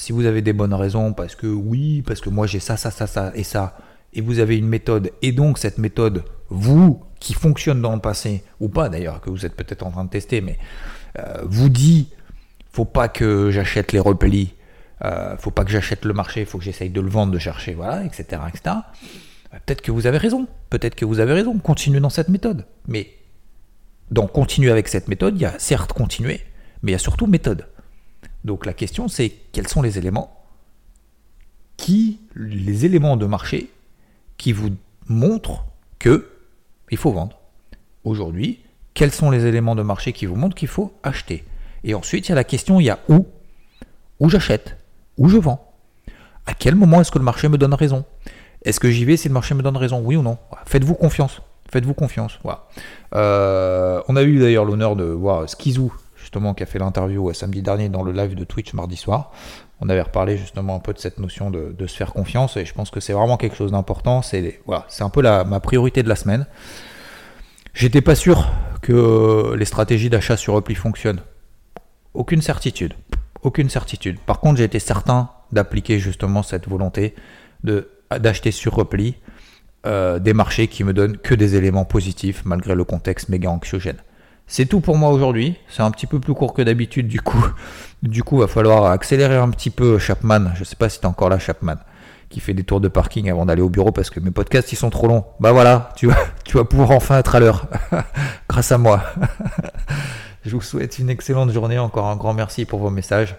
si 0.00 0.12
vous 0.12 0.24
avez 0.24 0.40
des 0.40 0.54
bonnes 0.54 0.72
raisons 0.72 1.12
parce 1.12 1.34
que 1.34 1.46
oui, 1.46 2.02
parce 2.02 2.20
que 2.20 2.30
moi 2.30 2.46
j'ai 2.46 2.58
ça, 2.58 2.78
ça, 2.78 2.90
ça, 2.90 3.06
ça 3.06 3.32
et 3.34 3.44
ça, 3.44 3.76
et 4.14 4.22
vous 4.22 4.38
avez 4.38 4.56
une 4.56 4.66
méthode, 4.66 5.12
et 5.20 5.30
donc 5.30 5.58
cette 5.58 5.76
méthode, 5.76 6.24
vous, 6.48 7.02
qui 7.20 7.34
fonctionne 7.34 7.82
dans 7.82 7.94
le 7.94 8.00
passé, 8.00 8.42
ou 8.60 8.70
pas 8.70 8.88
d'ailleurs, 8.88 9.20
que 9.20 9.28
vous 9.28 9.44
êtes 9.44 9.54
peut-être 9.54 9.84
en 9.84 9.90
train 9.90 10.04
de 10.04 10.10
tester, 10.10 10.40
mais 10.40 10.58
euh, 11.18 11.42
vous 11.44 11.68
dit 11.68 12.08
faut 12.72 12.86
pas 12.86 13.08
que 13.08 13.50
j'achète 13.50 13.92
les 13.92 13.98
replis, 13.98 14.54
euh, 15.04 15.36
faut 15.36 15.50
pas 15.50 15.64
que 15.64 15.70
j'achète 15.70 16.06
le 16.06 16.14
marché, 16.14 16.46
faut 16.46 16.56
que 16.56 16.64
j'essaye 16.64 16.88
de 16.88 17.00
le 17.02 17.10
vendre, 17.10 17.32
de 17.32 17.38
chercher, 17.38 17.74
voilà, 17.74 18.02
etc. 18.04 18.42
etc. 18.48 18.76
Euh, 19.52 19.58
peut-être 19.66 19.82
que 19.82 19.92
vous 19.92 20.06
avez 20.06 20.18
raison, 20.18 20.48
peut-être 20.70 20.94
que 20.94 21.04
vous 21.04 21.20
avez 21.20 21.34
raison, 21.34 21.58
continuez 21.58 22.00
dans 22.00 22.10
cette 22.10 22.30
méthode. 22.30 22.64
Mais 22.88 23.10
dans 24.10 24.26
continuer 24.26 24.70
avec 24.70 24.88
cette 24.88 25.08
méthode, 25.08 25.36
il 25.36 25.42
y 25.42 25.46
a 25.46 25.58
certes 25.58 25.92
continuer, 25.92 26.40
mais 26.82 26.92
il 26.92 26.94
y 26.94 26.96
a 26.96 26.98
surtout 26.98 27.26
méthode. 27.26 27.66
Donc 28.44 28.66
la 28.66 28.72
question 28.72 29.08
c'est 29.08 29.30
quels 29.52 29.68
sont 29.68 29.82
les 29.82 29.98
éléments 29.98 30.36
qui, 31.76 32.20
les 32.34 32.84
éléments 32.84 33.16
de 33.16 33.26
marché 33.26 33.70
qui 34.36 34.52
vous 34.52 34.70
montrent 35.08 35.64
que 35.98 36.30
il 36.90 36.98
faut 36.98 37.12
vendre. 37.12 37.38
Aujourd'hui, 38.04 38.60
Quels 38.94 39.12
sont 39.12 39.30
les 39.30 39.46
éléments 39.46 39.76
de 39.76 39.82
marché 39.82 40.12
qui 40.12 40.26
vous 40.26 40.34
montrent 40.36 40.56
qu'il 40.56 40.68
faut 40.68 40.92
acheter? 41.02 41.44
Et 41.84 41.94
ensuite, 41.94 42.26
il 42.26 42.30
y 42.30 42.32
a 42.32 42.34
la 42.34 42.44
question, 42.44 42.80
il 42.80 42.84
y 42.84 42.90
a 42.90 42.98
où? 43.08 43.26
Où 44.18 44.28
j'achète? 44.28 44.76
Où 45.16 45.28
je 45.28 45.38
vends? 45.38 45.72
À 46.44 46.54
quel 46.54 46.74
moment 46.74 47.00
est-ce 47.00 47.10
que 47.10 47.18
le 47.18 47.24
marché 47.24 47.48
me 47.48 47.56
donne 47.56 47.72
raison? 47.74 48.04
Est-ce 48.62 48.80
que 48.80 48.90
j'y 48.90 49.04
vais 49.04 49.16
si 49.16 49.28
le 49.28 49.34
marché 49.34 49.54
me 49.54 49.62
donne 49.62 49.76
raison? 49.76 50.02
Oui 50.04 50.16
ou 50.16 50.22
non? 50.22 50.36
Faites-vous 50.66 50.94
confiance. 50.94 51.40
Faites-vous 51.70 51.94
confiance. 51.94 52.38
Voilà. 52.42 52.66
Euh, 53.14 54.02
on 54.08 54.16
a 54.16 54.22
eu 54.22 54.38
d'ailleurs 54.38 54.64
l'honneur 54.64 54.96
de 54.96 55.04
voir 55.04 55.48
Skizou, 55.48 55.94
justement, 56.20 56.54
qui 56.54 56.62
a 56.62 56.66
fait 56.66 56.78
l'interview 56.78 57.32
samedi 57.32 57.62
dernier 57.62 57.88
dans 57.88 58.02
le 58.02 58.12
live 58.12 58.34
de 58.34 58.44
Twitch 58.44 58.72
mardi 58.74 58.96
soir. 58.96 59.32
On 59.80 59.88
avait 59.88 60.02
reparlé 60.02 60.36
justement 60.36 60.76
un 60.76 60.78
peu 60.78 60.92
de 60.92 60.98
cette 60.98 61.18
notion 61.18 61.50
de, 61.50 61.86
se 61.86 61.96
faire 61.96 62.12
confiance 62.12 62.56
et 62.56 62.64
je 62.64 62.74
pense 62.74 62.90
que 62.90 63.00
c'est 63.00 63.14
vraiment 63.14 63.36
quelque 63.36 63.56
chose 63.56 63.72
d'important. 63.72 64.22
C'est 64.22 64.60
voilà, 64.66 64.84
c'est 64.88 65.02
un 65.02 65.08
peu 65.08 65.22
la, 65.22 65.44
ma 65.44 65.60
priorité 65.60 66.02
de 66.02 66.08
la 66.08 66.16
semaine. 66.16 66.46
J'étais 67.72 68.02
pas 68.02 68.14
sûr 68.14 68.50
que 68.82 69.54
les 69.56 69.64
stratégies 69.64 70.10
d'achat 70.10 70.36
sur 70.36 70.54
repli 70.54 70.74
fonctionnent. 70.74 71.22
Aucune 72.14 72.42
certitude. 72.42 72.94
Aucune 73.42 73.70
certitude. 73.70 74.18
Par 74.20 74.40
contre, 74.40 74.58
j'ai 74.58 74.64
été 74.64 74.78
certain 74.78 75.30
d'appliquer 75.52 75.98
justement 75.98 76.42
cette 76.42 76.68
volonté 76.68 77.14
d'acheter 77.62 78.50
sur 78.50 78.74
repli 78.74 79.16
euh, 79.86 80.18
des 80.18 80.34
marchés 80.34 80.68
qui 80.68 80.84
me 80.84 80.92
donnent 80.92 81.16
que 81.16 81.34
des 81.34 81.56
éléments 81.56 81.84
positifs 81.84 82.42
malgré 82.44 82.74
le 82.74 82.84
contexte 82.84 83.28
méga 83.28 83.50
anxiogène. 83.50 83.96
C'est 84.50 84.66
tout 84.66 84.80
pour 84.80 84.96
moi 84.96 85.10
aujourd'hui. 85.10 85.54
C'est 85.68 85.82
un 85.82 85.92
petit 85.92 86.08
peu 86.08 86.18
plus 86.18 86.34
court 86.34 86.52
que 86.54 86.60
d'habitude 86.60 87.06
du 87.06 87.20
coup. 87.20 87.42
Du 88.02 88.22
coup, 88.22 88.38
va 88.38 88.46
falloir 88.46 88.86
accélérer 88.86 89.36
un 89.36 89.50
petit 89.50 89.68
peu 89.68 89.98
Chapman. 89.98 90.52
Je 90.54 90.64
sais 90.64 90.74
pas 90.74 90.88
si 90.88 91.00
t'es 91.00 91.06
encore 91.06 91.28
là, 91.28 91.38
Chapman, 91.38 91.76
qui 92.30 92.40
fait 92.40 92.54
des 92.54 92.64
tours 92.64 92.80
de 92.80 92.88
parking 92.88 93.30
avant 93.30 93.44
d'aller 93.44 93.60
au 93.60 93.68
bureau 93.68 93.92
parce 93.92 94.08
que 94.08 94.20
mes 94.20 94.30
podcasts 94.30 94.72
ils 94.72 94.76
sont 94.76 94.88
trop 94.88 95.06
longs. 95.06 95.26
Bah 95.38 95.52
voilà, 95.52 95.92
tu 95.96 96.06
vas, 96.06 96.16
tu 96.46 96.56
vas 96.56 96.64
pouvoir 96.64 96.92
enfin 96.92 97.18
être 97.18 97.34
à 97.34 97.40
l'heure 97.40 97.66
grâce 98.48 98.72
à 98.72 98.78
moi. 98.78 99.02
je 100.46 100.56
vous 100.56 100.62
souhaite 100.62 100.98
une 100.98 101.10
excellente 101.10 101.52
journée. 101.52 101.78
Encore 101.78 102.06
un 102.06 102.16
grand 102.16 102.32
merci 102.32 102.64
pour 102.64 102.78
vos 102.78 102.90
messages. 102.90 103.36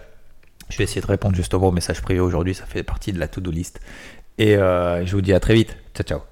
Je 0.68 0.78
vais 0.78 0.84
essayer 0.84 1.00
de 1.00 1.06
répondre 1.08 1.34
justement 1.34 1.66
aux 1.66 1.72
messages 1.72 2.00
privés 2.00 2.20
aujourd'hui. 2.20 2.54
Ça 2.54 2.64
fait 2.64 2.84
partie 2.84 3.12
de 3.12 3.18
la 3.18 3.26
to-do 3.26 3.50
list. 3.50 3.80
Et 4.38 4.56
euh, 4.56 5.04
je 5.04 5.12
vous 5.16 5.22
dis 5.22 5.32
à 5.32 5.40
très 5.40 5.54
vite. 5.54 5.76
Ciao, 5.92 6.06
ciao. 6.06 6.31